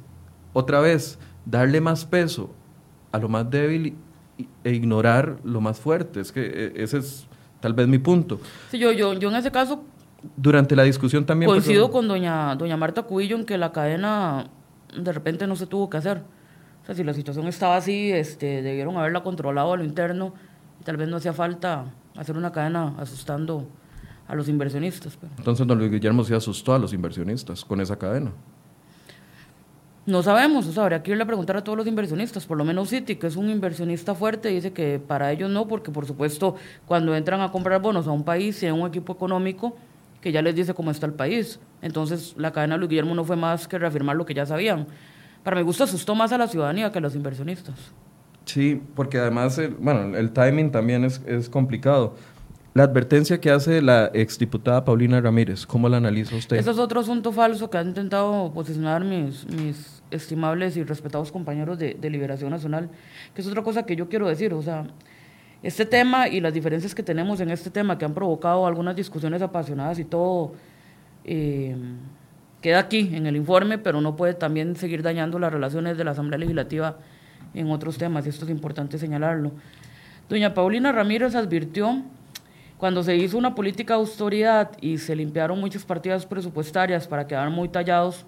[0.52, 2.50] otra vez darle más peso
[3.10, 3.96] a lo más débil
[4.64, 6.20] e ignorar lo más fuerte.
[6.20, 7.26] Es que eh, ese es
[7.60, 8.40] tal vez mi punto.
[8.70, 9.84] Sí, yo, yo, yo en ese caso...
[10.36, 11.50] Durante la discusión también...
[11.50, 14.50] Coincido con doña, doña Marta Cubillo en que la cadena
[14.96, 16.22] de repente no se tuvo que hacer.
[16.82, 20.34] O sea, si la situación estaba así, este, debieron haberla controlado a lo interno
[20.80, 23.68] y tal vez no hacía falta hacer una cadena asustando
[24.26, 25.16] a los inversionistas.
[25.16, 25.30] Pues.
[25.38, 28.32] Entonces, don Luis Guillermo se asustó a los inversionistas con esa cadena.
[30.04, 32.64] No sabemos, o sea, habría que irle a preguntar a todos los inversionistas, por lo
[32.64, 36.56] menos Citi, que es un inversionista fuerte, dice que para ellos no, porque por supuesto
[36.86, 39.76] cuando entran a comprar bonos a un país tienen un equipo económico
[40.20, 41.60] que ya les dice cómo está el país.
[41.82, 44.88] Entonces la cadena Luis Guillermo no fue más que reafirmar lo que ya sabían
[45.42, 47.74] para mi gusto asustó más a la ciudadanía que a los inversionistas.
[48.44, 52.14] Sí, porque además, el, bueno, el timing también es, es complicado.
[52.74, 56.56] La advertencia que hace la exdiputada Paulina Ramírez, ¿cómo la analiza usted?
[56.56, 61.78] Ese es otro asunto falso que han intentado posicionar mis, mis estimables y respetados compañeros
[61.78, 62.88] de, de, Liberación Nacional,
[63.34, 64.54] que es otra cosa que yo quiero decir.
[64.54, 64.86] O sea,
[65.62, 69.42] este tema y las diferencias que tenemos en este tema que han provocado algunas discusiones
[69.42, 70.54] apasionadas y todo,
[71.24, 71.76] eh,
[72.62, 76.12] queda aquí en el informe, pero no puede también seguir dañando las relaciones de la
[76.12, 76.96] Asamblea Legislativa
[77.52, 79.52] en otros temas, y esto es importante señalarlo.
[80.30, 82.02] Doña Paulina Ramírez advirtió,
[82.78, 87.50] cuando se hizo una política de autoridad y se limpiaron muchas partidas presupuestarias para quedar
[87.50, 88.24] muy tallados,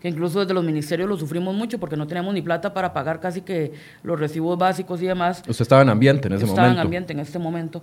[0.00, 3.20] que incluso desde los ministerios lo sufrimos mucho porque no teníamos ni plata para pagar
[3.20, 5.42] casi que los recibos básicos y demás.
[5.48, 6.60] Usted estaba en ambiente en ese momento.
[6.60, 7.82] Estaba en ambiente en este momento.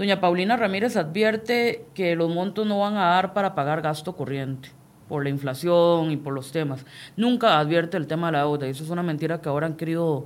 [0.00, 4.70] Doña Paulina Ramírez advierte que los montos no van a dar para pagar gasto corriente
[5.10, 6.86] por la inflación y por los temas.
[7.18, 9.74] Nunca advierte el tema de la deuda y eso es una mentira que ahora han
[9.74, 10.24] querido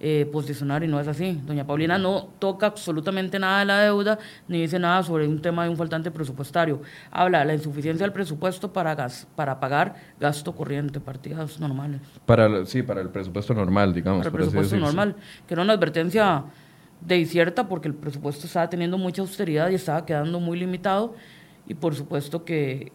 [0.00, 1.40] eh, posicionar y no es así.
[1.46, 4.18] Doña Paulina no toca absolutamente nada de la deuda
[4.48, 6.82] ni dice nada sobre un tema de un faltante presupuestario.
[7.12, 12.00] Habla de la insuficiencia del presupuesto para, gas, para pagar gasto corriente, partidas normales.
[12.26, 14.26] Para, sí, para el presupuesto normal, digamos.
[14.26, 15.14] Para el presupuesto normal,
[15.46, 16.42] que era una advertencia
[17.06, 21.14] de incierta porque el presupuesto estaba teniendo mucha austeridad y estaba quedando muy limitado
[21.66, 22.92] y por supuesto que,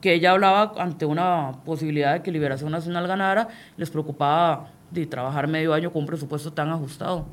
[0.00, 5.46] que ella hablaba ante una posibilidad de que Liberación Nacional ganara, les preocupaba de trabajar
[5.46, 7.26] medio año con un presupuesto tan ajustado.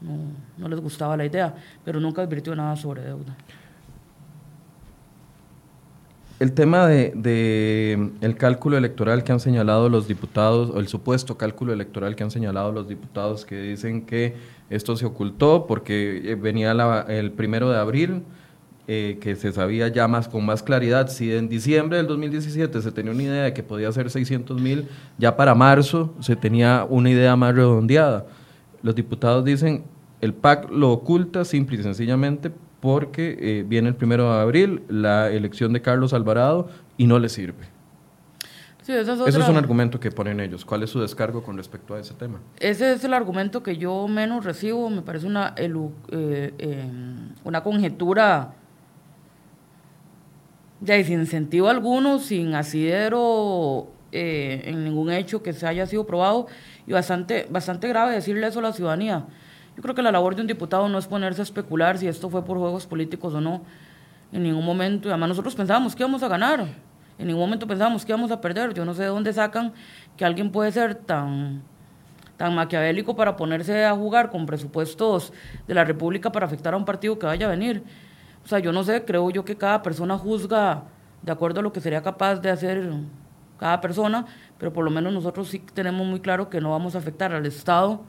[0.00, 3.36] No, no les gustaba la idea, pero nunca advirtió nada sobre deuda.
[6.42, 11.72] El tema de, el cálculo electoral que han señalado los diputados, o el supuesto cálculo
[11.72, 14.34] electoral que han señalado los diputados que dicen que
[14.68, 16.72] esto se ocultó porque eh, venía
[17.06, 18.24] el primero de abril,
[18.88, 21.06] eh, que se sabía ya más con más claridad.
[21.06, 24.88] Si en diciembre del 2017 se tenía una idea de que podía ser 600 mil,
[25.18, 28.26] ya para marzo se tenía una idea más redondeada.
[28.82, 29.84] Los diputados dicen,
[30.20, 32.50] el PAC lo oculta simple y sencillamente
[32.82, 37.28] porque eh, viene el primero de abril, la elección de Carlos Alvarado, y no le
[37.28, 37.68] sirve.
[38.84, 40.64] Eso es un argumento que ponen ellos.
[40.64, 42.40] ¿Cuál es su descargo con respecto a ese tema?
[42.58, 44.90] Ese es el argumento que yo menos recibo.
[44.90, 45.72] Me parece una, eh,
[46.10, 46.90] eh,
[47.44, 48.54] una conjetura
[50.80, 56.48] ya, sin sentido alguno, sin asidero en ningún hecho que se haya sido probado
[56.86, 59.24] y bastante, bastante grave decirle eso a la ciudadanía.
[59.76, 62.28] Yo creo que la labor de un diputado no es ponerse a especular si esto
[62.28, 63.62] fue por juegos políticos o no,
[64.30, 65.08] en ningún momento.
[65.08, 66.66] Y además nosotros pensábamos que íbamos a ganar,
[67.18, 68.74] en ningún momento pensábamos que íbamos a perder.
[68.74, 69.72] Yo no sé de dónde sacan
[70.16, 71.62] que alguien puede ser tan,
[72.36, 75.32] tan maquiavélico para ponerse a jugar con presupuestos
[75.66, 77.82] de la República para afectar a un partido que vaya a venir.
[78.44, 80.84] O sea, yo no sé, creo yo que cada persona juzga
[81.22, 82.92] de acuerdo a lo que sería capaz de hacer
[83.58, 84.26] cada persona,
[84.58, 87.46] pero por lo menos nosotros sí tenemos muy claro que no vamos a afectar al
[87.46, 88.02] Estado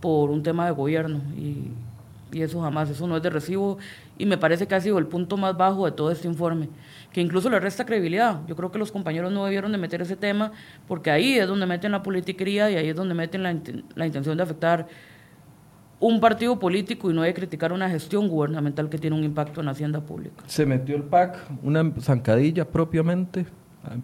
[0.00, 1.70] por un tema de gobierno y,
[2.30, 3.78] eso jamás, eso no es de recibo
[4.18, 6.68] y me parece que ha sido el punto más bajo de todo este informe,
[7.10, 8.42] que incluso le resta credibilidad.
[8.46, 10.52] Yo creo que los compañeros no debieron de meter ese tema
[10.86, 13.56] porque ahí es donde meten la politiquería y ahí es donde meten la,
[13.94, 14.88] la intención de afectar
[16.00, 19.66] un partido político y no de criticar una gestión gubernamental que tiene un impacto en
[19.66, 20.44] la hacienda pública.
[20.46, 23.46] Se metió el PAC una zancadilla propiamente,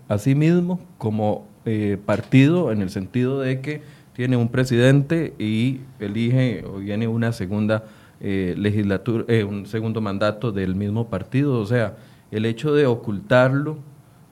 [0.08, 3.82] a sí mismo, como eh, partido, en el sentido de que
[4.14, 7.84] tiene un presidente y elige o viene una segunda
[8.20, 11.58] eh, legislatura, eh, un segundo mandato del mismo partido.
[11.60, 11.96] O sea,
[12.30, 13.78] el hecho de ocultarlo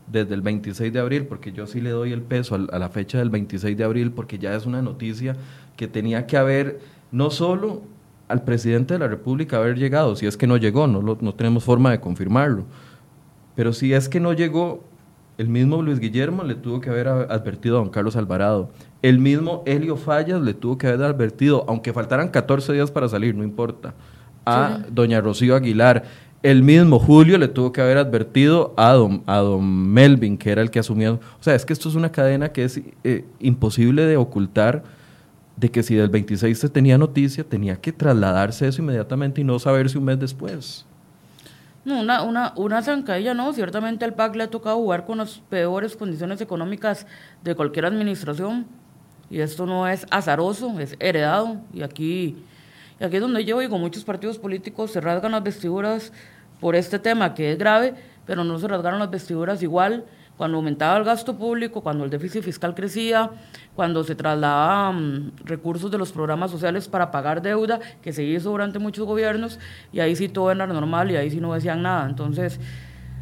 [0.07, 3.19] desde el 26 de abril, porque yo sí le doy el peso a, la fecha
[3.19, 5.37] del 26 de abril, porque ya es una noticia
[5.77, 6.81] que tenía que haber
[7.11, 7.83] no solo
[8.29, 11.65] al presidente de la República haber llegado, si es que no llegó, no, no tenemos
[11.65, 12.65] forma de confirmarlo,
[13.55, 14.85] pero si es que no llegó,
[15.39, 18.71] el mismo Luis Guillermo le tuvo que haber advertido a don Carlos Alvarado.
[19.01, 23.35] El mismo Helio Fallas le tuvo que haber advertido, aunque faltaran 14 días para salir,
[23.35, 23.95] no importa,
[24.45, 26.05] a doña Rocío Aguilar.
[26.43, 30.61] El mismo Julio le tuvo que haber advertido a don, a don Melvin, que era
[30.61, 31.15] el que asumió.
[31.15, 34.83] O sea, es que esto es una cadena que es eh, imposible de ocultar,
[35.57, 39.59] de que si del 26 se tenía noticia, tenía que trasladarse eso inmediatamente y no
[39.59, 40.85] saberse un mes después.
[41.85, 42.81] No, una, una, una
[43.35, 47.07] no, ciertamente al PAC le ha tocado jugar con las peores condiciones económicas
[47.43, 48.67] de cualquier administración
[49.29, 52.37] y esto no es azaroso, es heredado y aquí,
[53.01, 56.13] y aquí es donde yo digo, muchos partidos políticos se rasgan las vestiduras
[56.61, 57.95] por este tema que es grave,
[58.27, 60.05] pero no se rasgaron las vestiduras igual
[60.43, 63.31] cuando aumentaba el gasto público, cuando el déficit fiscal crecía,
[63.77, 68.81] cuando se trasladaban recursos de los programas sociales para pagar deuda, que se hizo durante
[68.81, 69.61] muchos gobiernos,
[69.93, 72.09] y ahí sí todo era normal y ahí sí no decían nada.
[72.09, 72.59] Entonces,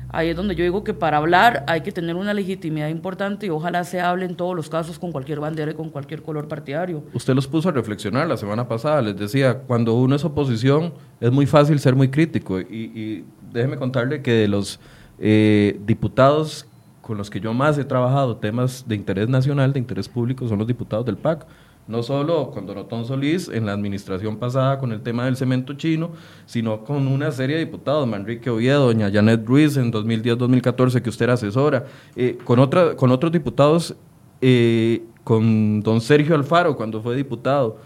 [0.08, 3.50] ahí es donde yo digo que para hablar hay que tener una legitimidad importante y
[3.50, 7.04] ojalá se hable en todos los casos con cualquier bandera y con cualquier color partidario.
[7.12, 11.30] Usted los puso a reflexionar la semana pasada, les decía, cuando uno es oposición es
[11.30, 14.80] muy fácil ser muy crítico y, y déjeme contarle que de los
[15.22, 16.66] eh, diputados
[17.10, 20.58] con los que yo más he trabajado temas de interés nacional, de interés público, son
[20.58, 21.44] los diputados del PAC.
[21.88, 26.12] No solo con Donotón Solís en la administración pasada con el tema del cemento chino,
[26.46, 31.24] sino con una serie de diputados, Manrique Oviedo, doña Janet Ruiz en 2010-2014, que usted
[31.24, 31.84] era asesora,
[32.14, 33.96] eh, con, otra, con otros diputados,
[34.40, 37.78] eh, con don Sergio Alfaro cuando fue diputado,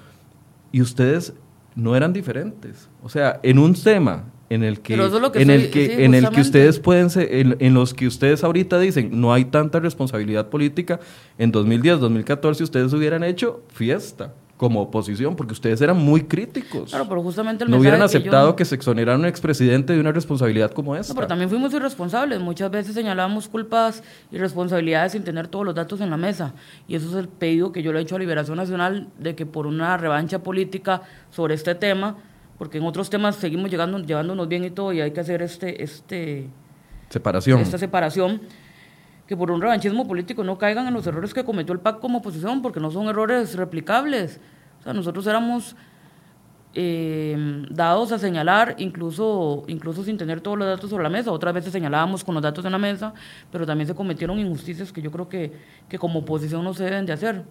[0.71, 1.33] y ustedes
[1.75, 2.91] no eran diferentes.
[3.03, 4.25] O sea, en un tema
[4.55, 8.07] en el que, en el que, en el que ustedes pueden ser, en, los que
[8.07, 11.01] ustedes ahorita dicen no hay tanta responsabilidad política,
[11.39, 16.91] en 2010, 2014 ustedes hubieran hecho fiesta como oposición, porque ustedes eran muy críticos.
[16.91, 20.95] Claro, pero justamente No hubieran aceptado que, se exonerara un expresidente de una responsabilidad como
[20.95, 21.13] esta.
[21.13, 22.41] No, pero también fuimos irresponsables.
[22.41, 26.55] Muchas veces señalábamos culpas y responsabilidades sin tener todos los datos en la mesa.
[26.87, 29.45] Y eso es el pedido que yo le he hecho a Liberación Nacional de que
[29.45, 32.17] por una revancha política sobre este tema
[32.59, 35.83] porque en otros temas seguimos llegando, llevándonos bien y todo, y hay que hacer este,
[35.83, 36.49] este,
[37.09, 37.61] separación.
[37.61, 38.43] esta separación,
[39.27, 42.19] que por un revanchismo político no caigan en los errores que cometió el PAC como
[42.19, 44.41] oposición, porque no son errores replicables.
[44.81, 45.75] O sea, nosotros éramos
[46.75, 51.33] eh, dados a señalar, incluso, incluso sin tener todos los datos sobre la mesa.
[51.33, 53.15] Otras veces señalábamos con los datos en la mesa,
[53.51, 55.53] pero también se cometieron injusticias que yo creo que,
[55.89, 57.45] que como oposición no se deben de hacer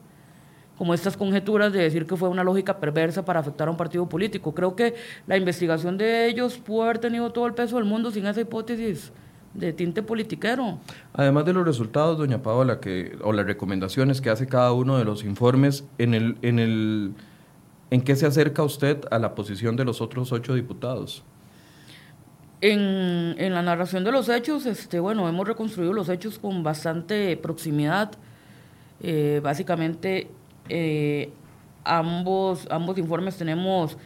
[0.78, 4.07] como estas conjeturas de decir que fue una lógica perversa para afectar a un partido
[4.07, 4.53] político.
[4.53, 4.95] Creo que
[5.28, 9.11] la investigación de ellos pudo haber tenido todo el peso del mundo sin esa hipótesis
[9.53, 10.80] de tinte politiquero.
[11.13, 15.05] Además de los resultados, doña Paola, que, o las recomendaciones que hace cada uno de
[15.05, 17.13] los informes, en el, en el,
[17.91, 21.24] ¿en qué se acerca usted a la posición de los otros ocho diputados?
[22.61, 27.36] En, en, la narración de los hechos, este, bueno, hemos reconstruido los hechos con bastante
[27.38, 28.11] proximidad.
[29.01, 30.30] Eh, básicamente,
[30.70, 31.32] eh,
[31.84, 33.97] ambos, ambos informes tenemos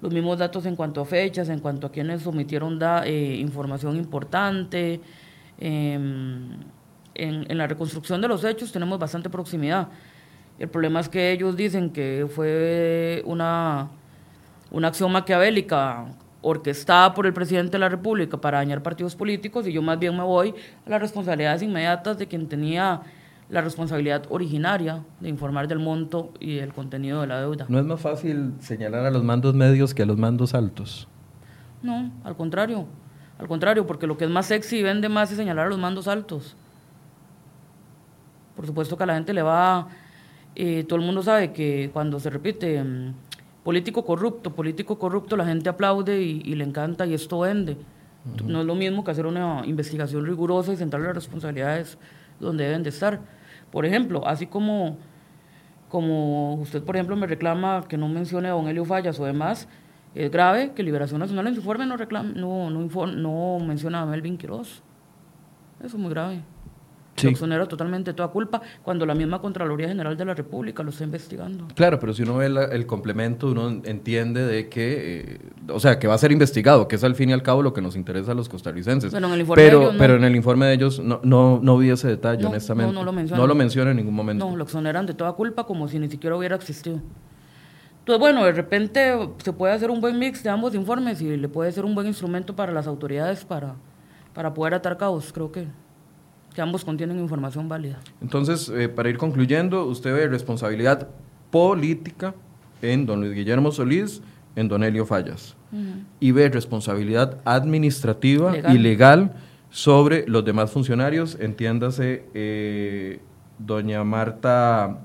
[0.00, 3.96] los mismos datos en cuanto a fechas, en cuanto a quienes sometieron da, eh, información
[3.96, 5.00] importante.
[5.58, 6.52] Em,
[7.14, 9.88] en, en, la reconstrucción de los hechos tenemos bastante proximidad.
[10.58, 13.88] El problema es que ellos dicen que fue una,
[14.70, 16.06] una acción maquiavélica
[16.42, 20.16] orquestada por el presidente de la República para dañar partidos políticos y yo más bien
[20.16, 20.54] me voy
[20.86, 23.02] a las responsabilidades inmediatas de quien tenía
[23.50, 27.66] la responsabilidad originaria de informar del monto y del contenido de la deuda.
[27.68, 31.08] ¿No es más fácil señalar a los mandos medios que a los mandos altos?
[31.82, 32.86] No, al contrario.
[33.38, 35.78] Al contrario, porque lo que es más sexy y vende más es señalar a los
[35.78, 36.56] mandos altos.
[38.54, 39.88] Por supuesto que a la gente le va...
[40.54, 43.14] Eh, todo el mundo sabe que cuando se repite mm,
[43.64, 47.72] político corrupto, político corrupto, la gente aplaude y, y le encanta y esto vende.
[47.72, 48.44] Uh -huh.
[48.44, 51.98] No es lo mismo que hacer una investigación rigurosa y centrar las responsabilidades
[52.38, 53.20] donde deben de estar.
[53.70, 54.96] Por ejemplo, así como,
[55.88, 59.68] como usted, por ejemplo, me reclama que no mencione a don Elio Fallas o demás,
[60.14, 64.06] es grave que Liberación Nacional en su informe no, reclama, no, no, no menciona a
[64.06, 64.82] Melvin Quiroz.
[65.78, 66.42] Eso es muy grave.
[67.20, 67.26] Sí.
[67.26, 71.04] Lo exonera totalmente toda culpa cuando la misma Contraloría General de la República lo está
[71.04, 71.68] investigando.
[71.74, 75.98] Claro, pero si uno ve la, el complemento, uno entiende de que, eh, o sea,
[75.98, 77.96] que va a ser investigado, que es al fin y al cabo lo que nos
[77.96, 79.12] interesa a los costarricenses.
[79.12, 79.98] Pero en el informe, pero, de ellos, no.
[79.98, 82.92] pero en el informe de ellos no, no, no vi ese detalle, No, honestamente.
[82.92, 83.40] no, no lo menciona.
[83.40, 84.48] No lo menciona en ningún momento.
[84.48, 87.00] No, lo exoneran de toda culpa como si ni siquiera hubiera existido.
[88.00, 91.48] Entonces, bueno, de repente se puede hacer un buen mix de ambos informes y le
[91.48, 93.74] puede ser un buen instrumento para las autoridades para,
[94.34, 95.66] para poder atar cabos, creo que,
[96.60, 97.98] que ambos contienen información válida.
[98.20, 101.08] Entonces, eh, para ir concluyendo, usted ve responsabilidad
[101.50, 102.34] política
[102.82, 104.20] en don Luis Guillermo Solís,
[104.56, 106.04] en don Helio Fallas, Ujú.
[106.20, 108.76] y ve responsabilidad administrativa Legal.
[108.76, 109.32] y legal
[109.70, 113.20] sobre los demás funcionarios, entiéndase eh,
[113.58, 114.98] doña Marta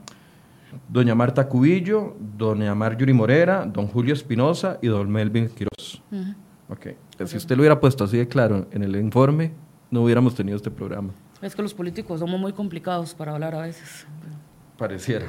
[0.89, 6.01] doña Marta Cubillo, doña Marjorie Morera, don Julio Espinosa y don Melvin Quiroz.
[6.11, 6.33] Ujú.
[6.67, 6.87] Ok.
[7.29, 9.53] Si usted lo hubiera puesto así de claro en el informe,
[9.89, 11.11] no hubiéramos tenido este programa.
[11.41, 14.05] Es que los políticos somos muy complicados para hablar a veces.
[14.77, 15.27] Pareciera.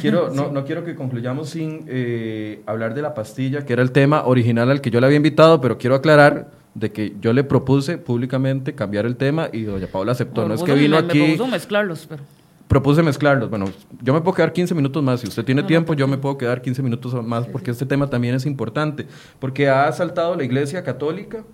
[0.00, 3.92] Quiero, no, no quiero que concluyamos sin eh, hablar de la pastilla, que era el
[3.92, 7.42] tema original al que yo le había invitado, pero quiero aclarar de que yo le
[7.42, 10.46] propuse públicamente cambiar el tema y doña Paula aceptó.
[10.46, 12.22] no es que vino me, aquí, Me propuso mezclarlos, pero...
[12.68, 13.48] propuse mezclarlos.
[13.48, 13.66] Bueno,
[14.02, 15.20] yo me puedo quedar 15 minutos más.
[15.20, 17.86] Si usted tiene No, no, tiempo, yo me puedo quedar 15 minutos más porque este
[17.86, 19.06] tema también es importante.
[19.38, 21.44] Porque ha saltado la Iglesia Católica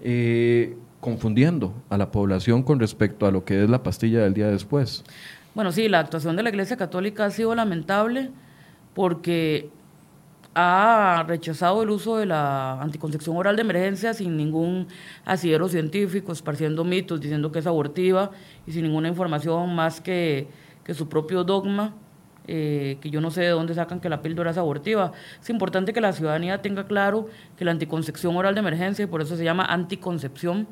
[0.00, 4.48] eh, confundiendo a la población con respecto a lo que es la pastilla del día
[4.48, 5.04] después.
[5.54, 8.30] Bueno, sí, la actuación de la Iglesia Católica ha sido lamentable
[8.94, 9.70] porque
[10.54, 14.88] ha rechazado el uso de la anticoncepción oral de emergencia sin ningún
[15.24, 18.32] asidero científico, esparciendo mitos, diciendo que es abortiva
[18.66, 20.48] y sin ninguna información más que,
[20.84, 21.94] que su propio dogma,
[22.48, 25.12] eh, que yo no sé de dónde sacan que la píldora es abortiva.
[25.40, 29.20] Es importante que la ciudadanía tenga claro que la anticoncepción oral de emergencia, y por
[29.22, 30.66] eso se llama anticoncepción,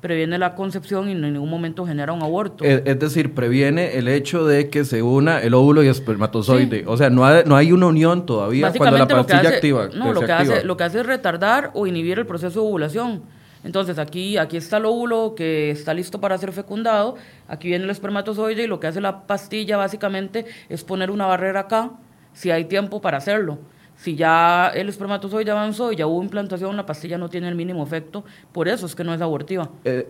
[0.00, 2.64] previene la concepción y en ningún momento genera un aborto.
[2.64, 6.80] Es, es decir, previene el hecho de que se una el óvulo y espermatozoide.
[6.80, 6.84] Sí.
[6.88, 9.48] O sea, no, ha- no hay una unión todavía cuando la Básicamente lo que pastilla
[9.48, 9.88] hace, activa.
[9.94, 10.54] no, lo que activa.
[10.56, 13.22] hace, lo que hace es retardar o inhibir el proceso de ovulación.
[13.64, 17.16] Entonces aquí, aquí está el óvulo que está listo para ser fecundado,
[17.48, 21.60] aquí viene el espermatozoide y lo que hace la pastilla básicamente es poner una barrera
[21.60, 21.90] acá
[22.32, 23.58] si hay tiempo para hacerlo.
[23.96, 27.84] Si ya el espermatozoide avanzó y ya hubo implantación, la pastilla no tiene el mínimo
[27.84, 29.68] efecto, por eso es que no es abortiva.
[29.84, 30.08] Eh,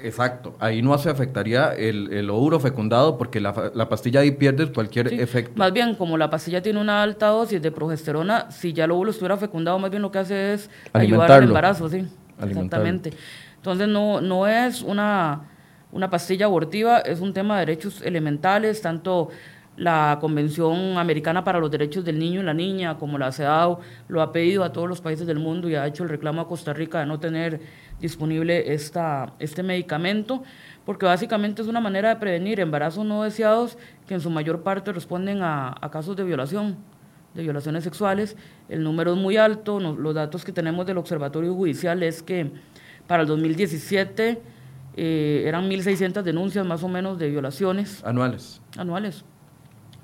[0.00, 0.54] exacto.
[0.60, 5.08] Ahí no se afectaría el, el óvulo fecundado porque la, la pastilla ahí pierde cualquier
[5.08, 5.52] Sí, efecto.
[5.56, 9.10] Más bien, como la pastilla tiene una alta dosis de progesterona, si ya el óvulo
[9.10, 12.06] estuviera fecundado, más bien lo que hace es ayudar al embarazo, sí.
[12.42, 13.12] Exactamente.
[13.56, 15.42] Entonces, no, no es una,
[15.92, 19.30] una pastilla abortiva, es un tema de derechos elementales, tanto
[19.76, 24.22] la Convención Americana para los Derechos del Niño y la Niña, como la CEDAW, lo
[24.22, 26.72] ha pedido a todos los países del mundo y ha hecho el reclamo a Costa
[26.72, 27.60] Rica de no tener
[28.00, 30.42] disponible esta, este medicamento,
[30.84, 34.92] porque básicamente es una manera de prevenir embarazos no deseados que en su mayor parte
[34.92, 36.76] responden a casos de violación,
[37.34, 38.36] de violaciones sexuales.
[38.68, 42.50] El número es muy alto, los datos que tenemos del Observatorio Judicial es que
[43.06, 44.40] para el 2017
[44.96, 48.60] eh, eran 1.600 denuncias más o menos de violaciones Anuales.
[48.76, 49.24] anuales.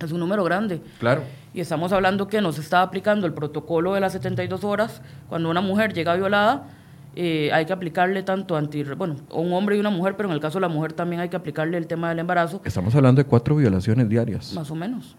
[0.01, 0.81] Es un número grande.
[0.99, 1.23] Claro.
[1.53, 5.61] Y estamos hablando que nos está aplicando el protocolo de las 72 horas cuando una
[5.61, 6.69] mujer llega violada
[7.17, 10.41] eh, hay que aplicarle tanto anti, bueno, un hombre y una mujer, pero en el
[10.41, 12.61] caso de la mujer también hay que aplicarle el tema del embarazo.
[12.65, 14.53] Estamos hablando de cuatro violaciones diarias.
[14.53, 15.17] Más o menos.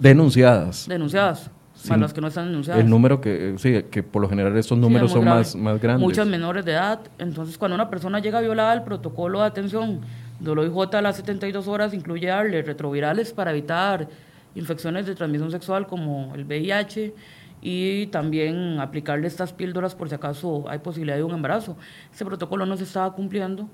[0.00, 0.88] Denunciadas.
[0.88, 1.50] Denunciadas.
[1.88, 2.82] más las que no están denunciadas.
[2.82, 6.02] El número que, sí, que por lo general estos números son más, más grandes.
[6.02, 7.00] Muchas menores de edad.
[7.18, 10.00] Entonces, cuando una persona llega violada, el protocolo de atención
[10.40, 14.08] del OIJ a las 72 horas incluye darle retrovirales para evitar
[14.54, 17.14] infecciones de transmisión sexual como el VIH
[17.60, 21.76] y también aplicarle estas píldoras por si acaso hay posibilidad de un embarazo.
[22.12, 23.68] Ese protocolo no se estaba cumpliendo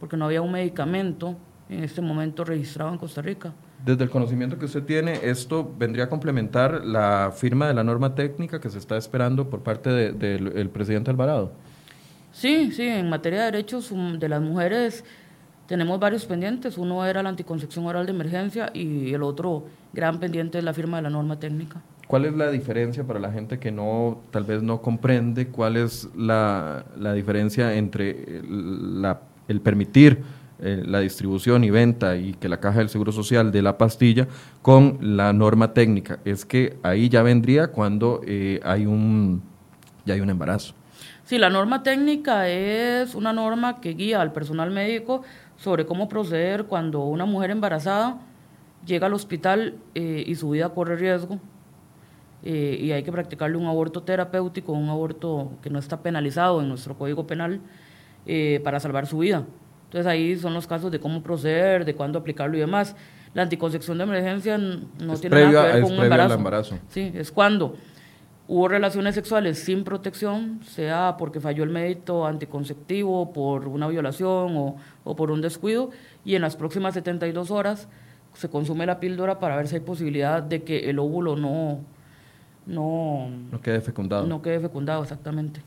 [0.00, 1.36] porque no había un medicamento
[1.68, 3.52] en este momento registrado en Costa Rica.
[3.86, 8.16] Desde el conocimiento que usted tiene, ¿esto vendría a complementar la firma de la norma
[8.16, 11.52] técnica que se está esperando por parte del presidente Alvarado?
[12.32, 15.04] Sí, sí, en materia de derechos de las mujeres
[15.68, 16.76] tenemos varios pendientes.
[16.78, 20.96] Uno era la anticoncepción oral de emergencia y el otro gran pendiente es la firma
[20.96, 21.80] de la norma técnica.
[22.08, 26.08] ¿Cuál es la diferencia para la gente que no, tal vez no comprende cuál es
[26.16, 26.84] la,
[27.14, 28.40] diferencia entre
[29.46, 30.24] el permitir
[30.58, 34.26] eh, la distribución y venta y que la caja del Seguro Social de la pastilla
[34.62, 36.18] con la norma técnica?
[36.24, 39.42] Es que ahí ya vendría cuando eh, hay un,
[40.06, 40.74] ya hay un embarazo.
[41.24, 45.22] Sí, la norma técnica es una norma que guía al personal médico
[45.56, 48.18] sobre cómo proceder cuando una mujer embarazada
[48.86, 51.38] llega al hospital eh, y su vida corre riesgo
[52.42, 56.96] y hay que practicarle un aborto terapéutico, un aborto que no está penalizado en nuestro
[56.96, 57.60] Código Penal
[58.62, 59.44] para salvar su vida.
[59.96, 62.94] Entonces ahí son los casos de cómo proceder, de cuándo aplicarlo y demás.
[63.32, 66.34] La anticoncepción de emergencia no tiene nada que ver con un embarazo.
[66.34, 66.78] embarazo.
[66.90, 67.76] Sí, es cuando
[68.46, 74.76] hubo relaciones sexuales sin protección, sea porque falló el método anticonceptivo, por una violación o,
[75.04, 75.88] o por un descuido,
[76.26, 77.88] y en las próximas 72 horas
[78.34, 81.80] se consume la píldora para ver si hay posibilidad de que el óvulo no,
[82.66, 84.26] no, no quede fecundado.
[84.26, 85.62] No quede fecundado, exactamente.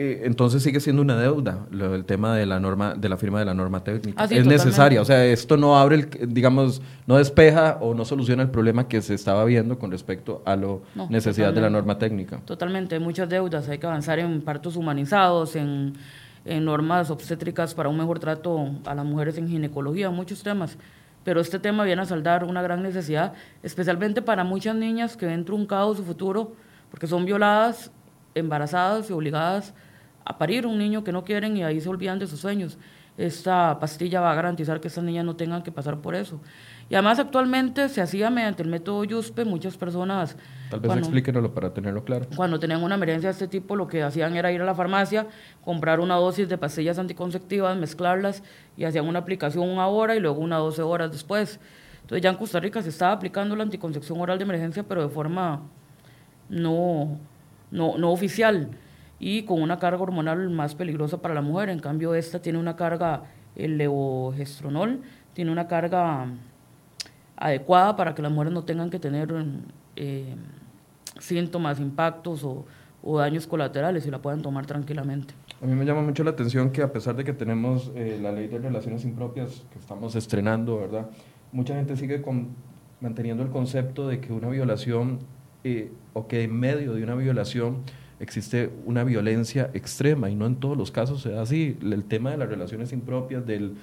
[0.00, 3.44] Eh, entonces sigue siendo una deuda el tema de la norma de la firma de
[3.44, 4.22] la norma técnica.
[4.22, 8.44] Ah, es necesaria, o sea, esto no abre, el, digamos, no despeja o no soluciona
[8.44, 10.76] el problema que se estaba viendo con respecto a la
[11.10, 12.38] necesidad de la norma técnica.
[12.44, 15.94] Totalmente, hay muchas deudas, hay que avanzar en partos humanizados, en,
[16.44, 20.78] en normas obstétricas para un mejor trato a las mujeres en ginecología, muchos temas
[21.24, 25.44] pero este tema viene a saldar una gran necesidad, especialmente para muchas niñas que ven
[25.44, 26.52] truncado su futuro
[26.90, 27.90] porque son violadas,
[28.34, 29.74] embarazadas y obligadas
[30.28, 32.76] a parir un niño que no quieren y ahí se olvidan de sus sueños.
[33.16, 36.38] Esta pastilla va a garantizar que estas niñas no tengan que pasar por eso.
[36.90, 40.36] Y además actualmente se hacía mediante el método YUSPE, muchas personas...
[40.70, 42.26] Tal vez explíquenoslo para tenerlo claro.
[42.36, 45.26] Cuando tenían una emergencia de este tipo, lo que hacían era ir a la farmacia,
[45.64, 48.42] comprar una dosis de pastillas anticonceptivas, mezclarlas
[48.76, 51.58] y hacían una aplicación una hora y luego una 12 horas después.
[52.02, 55.08] Entonces ya en Costa Rica se estaba aplicando la anticoncepción oral de emergencia, pero de
[55.08, 55.62] forma
[56.50, 57.18] no,
[57.70, 58.68] no, no oficial
[59.20, 61.68] y con una carga hormonal más peligrosa para la mujer.
[61.68, 63.24] En cambio, esta tiene una carga,
[63.56, 65.02] el levogestronol,
[65.34, 66.26] tiene una carga
[67.36, 69.32] adecuada para que las mujeres no tengan que tener
[69.96, 70.34] eh,
[71.18, 72.64] síntomas, impactos o,
[73.16, 75.32] daños colaterales y la puedan tomar tranquilamente.
[75.62, 78.32] A mí me llama mucho la atención que a pesar de que tenemos eh, la
[78.32, 81.08] ley de relaciones impropias que estamos estrenando, ¿verdad?
[81.50, 82.48] Mucha gente sigue con,
[83.00, 85.20] manteniendo el concepto de que una violación
[85.64, 87.78] eh, o que en medio de una violación
[88.20, 91.76] existe una violencia extrema y no en todos los casos se da así.
[91.82, 93.76] El tema de las relaciones impropias, del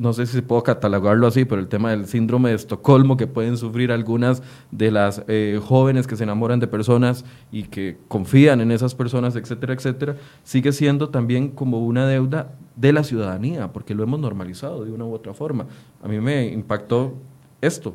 [0.00, 3.58] no sé si puedo catalogarlo así, pero el tema del síndrome de Estocolmo que pueden
[3.58, 7.22] sufrir algunas de las eh, jóvenes que se enamoran de personas
[7.52, 12.94] y que confían en esas personas, etcétera, etcétera, sigue siendo también como una deuda de
[12.94, 15.66] la ciudadanía, porque lo hemos normalizado de una u otra forma.
[16.02, 17.18] A mí me impactó
[17.60, 17.94] esto,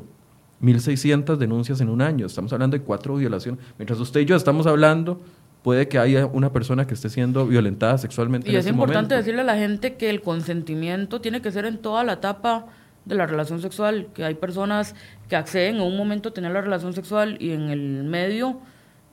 [0.65, 4.65] 1.600 denuncias en un año, estamos hablando de cuatro violaciones, mientras usted y yo estamos
[4.67, 5.21] hablando
[5.65, 8.51] puede que haya una persona que esté siendo violentada sexualmente.
[8.51, 12.03] Y es importante decirle a la gente que el consentimiento tiene que ser en toda
[12.03, 12.67] la etapa
[13.05, 14.93] de la relación sexual, que hay personas
[15.27, 18.59] que acceden en un momento a tener la relación sexual y en el medio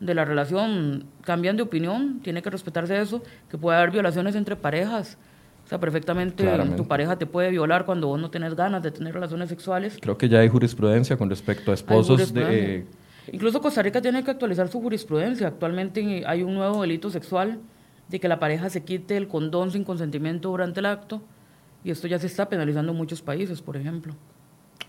[0.00, 4.54] de la relación cambian de opinión, tiene que respetarse eso, que puede haber violaciones entre
[4.54, 5.16] parejas.
[5.72, 6.46] Sea, perfectamente
[6.76, 9.96] tu pareja te puede violar cuando vos no tenés ganas de tener relaciones sexuales.
[9.98, 12.84] Creo que ya hay jurisprudencia con respecto a esposos de
[13.32, 15.48] Incluso Costa Rica tiene que actualizar su jurisprudencia.
[15.48, 17.58] Actualmente hay un nuevo delito sexual
[18.10, 21.22] de que la pareja se quite el condón sin consentimiento durante el acto
[21.82, 24.14] y esto ya se está penalizando en muchos países, por ejemplo.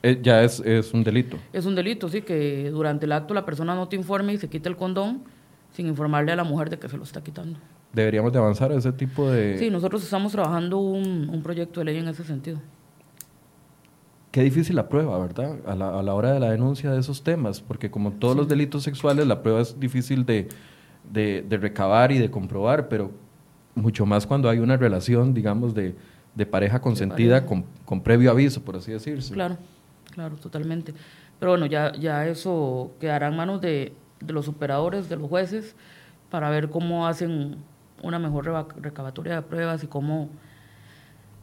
[0.02, 0.60] Eh, ya es,
[0.94, 1.38] un delito.
[1.54, 4.50] Es un delito, sí, que durante el acto la persona no te informe y se
[4.50, 5.24] quite el condón
[5.72, 7.58] sin informarle a la mujer de que se lo está quitando.
[7.94, 9.58] Deberíamos de avanzar a ese tipo de...
[9.58, 12.60] Sí, nosotros estamos trabajando un, un proyecto de ley en ese sentido
[14.34, 15.60] qué difícil la prueba, ¿verdad?
[15.68, 18.48] A la, a la, hora de la denuncia de esos temas, porque como todos los
[18.48, 20.50] delitos sexuales, la prueba es difícil de,
[21.12, 23.12] de, recabar y de comprobar, pero
[23.76, 25.94] mucho más cuando hay una relación, digamos, de,
[26.34, 29.36] de pareja consentida Con, con, previo aviso, por así decirse.
[29.36, 29.58] Claro,
[30.12, 30.96] claro, totalmente.
[31.40, 35.76] Pero bueno, ya, ya eso quedará en manos de, de los operadores, de los jueces,
[36.32, 37.58] para ver cómo hacen
[38.04, 38.46] una mejor
[38.82, 40.30] recabatoria de pruebas y cómo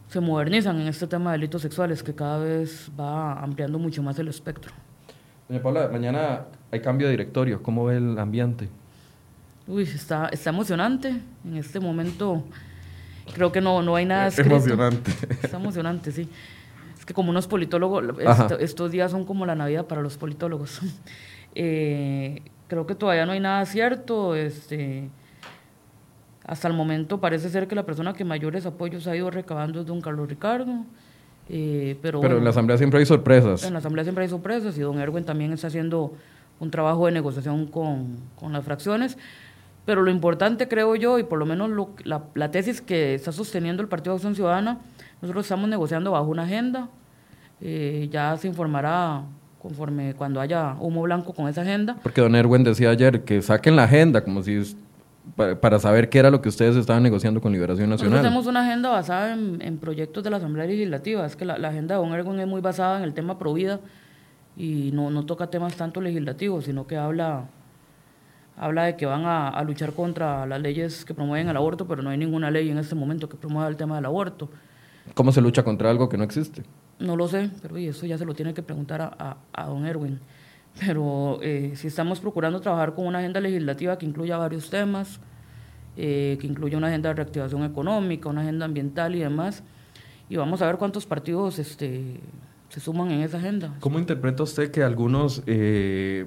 [0.08, 4.18] se modernizan en este tema de delitos sexuales que cada vez va ampliando mucho más
[4.18, 4.72] el espectro.
[5.48, 7.62] Doña Paula, mañana hay cambio de directorio.
[7.62, 8.68] ¿Cómo ve el ambiente?
[9.66, 11.08] Uy, está, está emocionante.
[11.44, 12.44] En este momento
[13.34, 14.56] creo que no, no hay nada escrito.
[14.56, 15.12] Emocionante.
[15.42, 16.28] Está emocionante, sí.
[16.98, 18.04] Es que como unos politólogos,
[18.58, 20.80] estos días son como la Navidad para los politólogos.
[21.56, 24.36] Eh, creo que todavía no hay nada cierto.
[24.36, 25.10] Este,
[26.44, 29.86] hasta el momento parece ser que la persona que mayores apoyos ha ido recabando es
[29.86, 30.84] don Carlos Ricardo.
[31.48, 33.64] Eh, pero, pero en la Asamblea siempre hay sorpresas.
[33.64, 36.12] En la Asamblea siempre hay sorpresas y don Erwin también está haciendo
[36.60, 39.18] un trabajo de negociación con, con las fracciones.
[39.84, 41.70] Pero lo importante, creo yo, y por lo menos
[42.04, 44.78] la, la, tesis que está sosteniendo el Partido de Acción Ciudadana,
[45.20, 46.88] nosotros estamos negociando bajo una agenda.
[47.60, 49.22] Eh, ya se informará
[49.60, 51.96] conforme cuando haya humo blanco con esa agenda.
[52.02, 54.62] Porque don Erwin decía ayer que saquen la agenda, como si
[55.36, 58.10] para, saber qué era lo que ustedes estaban negociando con Liberación Nacional.
[58.10, 61.26] Nosotros tenemos una agenda basada en, proyectos de la Asamblea Legislativa.
[61.26, 63.80] Es que la, agenda de Don Ergon es muy basada en el tema Provida
[64.56, 67.48] y no, no toca temas tanto legislativos, sino que habla,
[68.56, 72.10] habla de que van a, luchar contra las leyes que promueven el aborto, pero no
[72.10, 74.50] hay ninguna ley en este momento que promueva el tema del aborto.
[75.14, 76.62] ¿Cómo se lucha contra algo que no existe?
[76.98, 80.20] No lo sé, pero eso ya se lo tiene que preguntar a, a, don Erwin
[80.84, 85.20] pero eh, si estamos procurando trabajar con una agenda legislativa que incluya varios temas,
[85.96, 89.62] eh, que incluya una agenda de reactivación económica, una agenda ambiental y demás,
[90.30, 92.20] y vamos a ver cuántos partidos este,
[92.70, 93.74] se suman en esa agenda.
[93.80, 96.26] ¿Cómo interpreta usted que algunos, eh,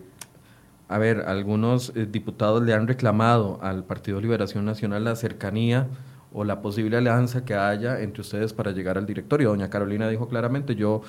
[0.87, 5.87] a ver, algunos diputados le han reclamado al Partido Liberación Nacional la cercanía
[6.31, 9.49] o la posible alianza que haya entre ustedes para llegar al directorio?
[9.49, 11.01] Doña Carolina dijo claramente, yo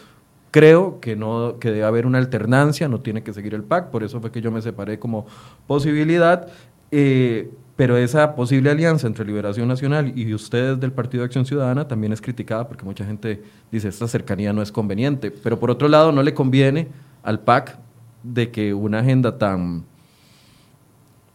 [0.55, 4.05] Creo que, no, que debe haber una alternancia, no tiene que seguir el PAC, por
[4.05, 5.27] eso fue que yo me separé como
[5.67, 6.47] posibilidad.
[6.93, 11.89] Eh, pero esa posible alianza entre Liberación Nacional y ustedes del Partido de Acción Ciudadana
[11.89, 13.43] también es criticada porque mucha gente
[13.73, 15.33] dice esta cercanía no es conveniente.
[15.33, 16.87] Pero por otro lado, no le conviene
[17.25, 17.77] al PAC
[18.23, 19.83] de que una agenda tan,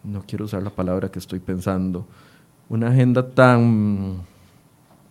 [0.01, 2.07] no quiero usar la palabra que estoy pensando,
[2.69, 4.21] una agenda tan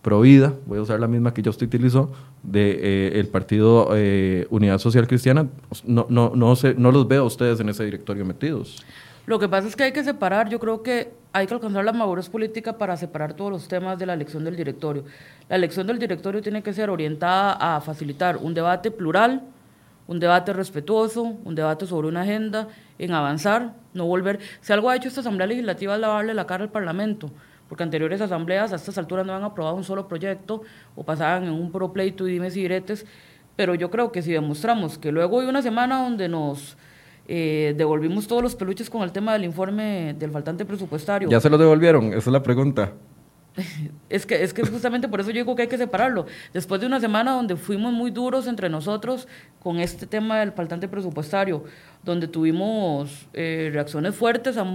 [0.01, 2.11] provida, voy a usar la misma que yo usted utilizó,
[2.43, 5.47] de eh, Partido eh, Unidad Social Cristiana,
[5.85, 8.83] no, no, no, sé, no los veo a ustedes en ese directorio metidos.
[9.25, 11.93] Lo que pasa es que hay que separar, yo creo que hay que alcanzar la
[11.93, 15.03] madurez política para separar todos los temas de la elección del directorio.
[15.47, 19.43] La elección del directorio tiene que ser orientada a facilitar un debate plural,
[20.07, 24.39] un debate respetuoso, un debate sobre una agenda, en avanzar, no volver.
[24.61, 27.29] Si algo ha hecho esta Asamblea Legislativa es lavarle la cara al Parlamento
[27.69, 30.63] porque anteriores asambleas a estas alturas no han aprobado un solo proyecto
[30.95, 33.05] o pasaban en un pro pleito y dimes y diretes,
[33.55, 36.75] pero yo creo que si demostramos que luego hay una semana donde nos
[37.27, 41.29] eh, devolvimos todos los peluches con el tema del informe del faltante presupuestario.
[41.29, 42.07] ¿Ya se lo devolvieron?
[42.07, 42.91] Esa es la pregunta.
[44.09, 46.25] Es que, es que justamente por eso yo digo que hay que separarlo.
[46.53, 49.27] Después de una semana donde fuimos muy duros entre nosotros
[49.61, 51.63] con este tema del faltante presupuestario,
[52.03, 54.65] donde tuvimos eh, reacciones fuertes a,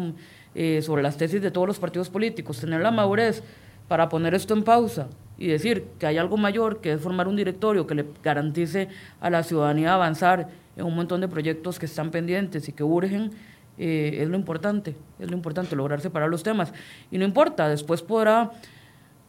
[0.55, 3.43] eh, sobre las tesis de todos los partidos políticos, tener la madurez
[3.89, 7.37] para poner esto en pausa y decir que hay algo mayor, que es formar un
[7.37, 8.89] directorio que le garantice
[9.21, 13.33] a la ciudadanía avanzar en un montón de proyectos que están pendientes y que urgen,
[13.77, 16.73] eh, es lo importante, es lo importante, lograr separar los temas.
[17.11, 18.53] Y no importa, después podrá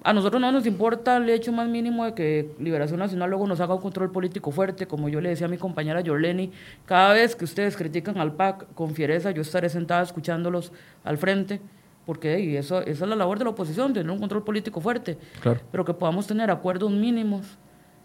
[0.05, 3.59] a nosotros no nos importa el hecho más mínimo de que Liberación Nacional luego nos
[3.59, 6.51] haga un control político fuerte, como yo le decía a mi compañera Jorleni,
[6.85, 10.71] cada vez que ustedes critican al PAC con fiereza, yo estaré sentada escuchándolos
[11.03, 11.59] al frente,
[12.05, 15.17] porque y eso, esa es la labor de la oposición, tener un control político fuerte,
[15.71, 17.57] pero que podamos tener acuerdos mínimos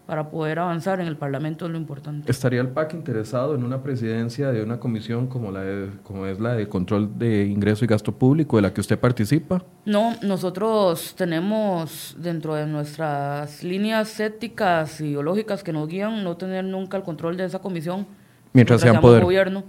[0.05, 2.29] para poder avanzar en el Parlamento es lo importante.
[2.29, 5.63] ¿Estaría el PAC interesado en una presidencia de una comisión como, la
[6.03, 9.63] como es la de control de ingreso y gasto público, de la que usted participa?
[9.85, 16.65] No, nosotros tenemos dentro de nuestras líneas éticas y ideológicas que nos guían no tener
[16.65, 18.07] nunca el control de esa comisión.
[18.53, 19.23] Mientras sea poder.
[19.23, 19.63] gobierno,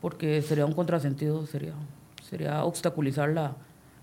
[0.00, 1.72] porque sería un contrasentido, sería,
[2.22, 3.56] sería obstaculizar la,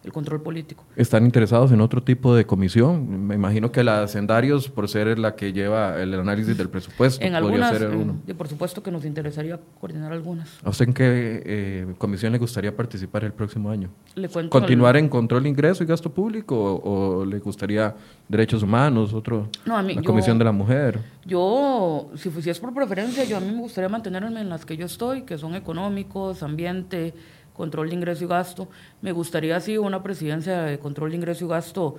[0.05, 0.85] el control político.
[0.95, 3.27] ¿Están interesados en otro tipo de comisión?
[3.27, 7.33] Me imagino que la Hacendarios, por ser la que lleva el análisis del presupuesto, en
[7.33, 8.21] algunas, ser uno.
[8.37, 10.59] por supuesto que nos interesaría coordinar algunas.
[10.63, 13.89] ¿A usted en qué eh, comisión le gustaría participar el próximo año?
[14.49, 17.95] ¿Continuar en control de ingreso y gasto público o, le gustaría
[18.27, 20.99] derechos humanos, otro, no, a mí, la comisión de la mujer?
[21.25, 24.85] Yo, si fuese por preferencia, yo a mí me gustaría mantenerme en las que yo
[24.85, 27.15] estoy, que son económicos, ambiente,
[27.55, 28.67] control de ingreso y gasto.
[29.01, 31.95] Me gustaría, sí, una presidencia de control de ingreso y gasto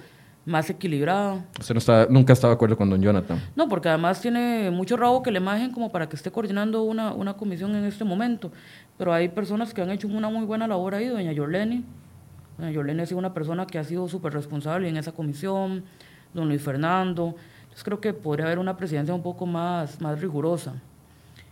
[0.46, 1.44] más equilibrada.
[1.58, 3.42] Usted no está, nunca estaba de acuerdo con don Jonathan.
[3.56, 7.12] No, porque además tiene mucho rabo que le imagen como para que esté coordinando una,
[7.12, 8.52] una comisión en este momento.
[8.96, 11.84] Pero hay personas que han hecho una muy buena labor ahí, doña Yorleni.
[12.58, 15.82] Doña Yorleni ha sido una persona que ha sido súper responsable en esa comisión,
[16.32, 17.34] don Luis Fernando.
[17.62, 20.74] Entonces creo que podría haber una presidencia un poco más, más rigurosa.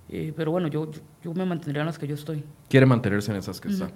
[0.09, 0.91] Eh, pero bueno, yo,
[1.23, 2.45] yo, me mantendría en las que yo estoy.
[2.69, 3.91] Quiere mantenerse en esas que está.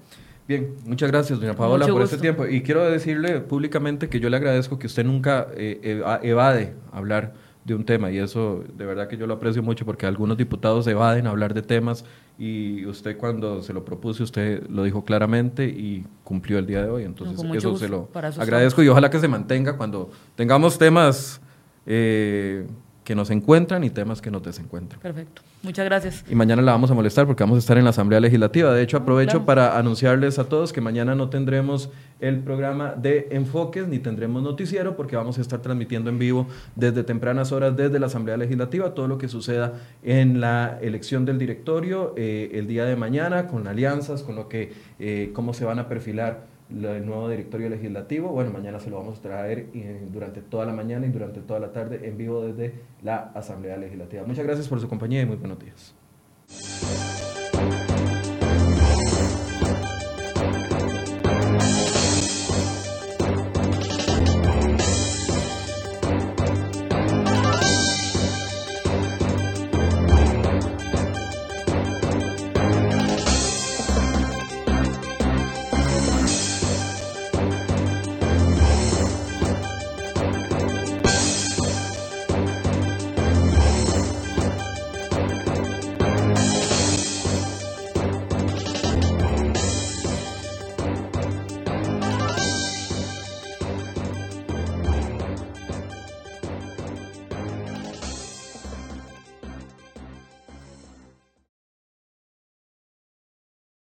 [0.47, 2.47] Bien, muchas gracias, doña Paola, por este tiempo.
[2.47, 7.35] Y quiero decirle públicamente que yo le agradezco que usted nunca eh, evade hablar
[7.68, 10.86] de un tema y eso de verdad que yo lo aprecio mucho porque algunos diputados
[10.86, 12.05] evaden hablar de temas
[12.39, 16.89] y usted cuando se lo propuso usted lo dijo claramente y cumplió el día de
[16.89, 18.09] hoy entonces eso se lo
[18.39, 21.43] agradezco y ojalá que se mantenga cuando tengamos temas
[21.85, 22.66] eh,
[23.09, 25.01] que nos encuentran y temas que nos desencuentran.
[25.01, 25.40] Perfecto.
[25.62, 26.24] Muchas gracias.
[26.28, 28.70] Y mañana la vamos a molestar porque vamos a estar en la Asamblea Legislativa.
[28.74, 31.89] De hecho, aprovecho para anunciarles a todos que mañana no tendremos
[32.20, 37.02] el programa de enfoques ni tendremos noticiero porque vamos a estar transmitiendo en vivo desde
[37.02, 39.72] tempranas horas desde la Asamblea Legislativa todo lo que suceda
[40.02, 44.74] en la elección del directorio eh, el día de mañana con alianzas, con lo que,
[44.98, 48.28] eh, cómo se van a perfilar el nuevo directorio legislativo.
[48.28, 49.66] Bueno, mañana se lo vamos a traer
[50.12, 54.24] durante toda la mañana y durante toda la tarde en vivo desde la Asamblea Legislativa.
[54.24, 55.95] Muchas gracias por su compañía y muy buenos días.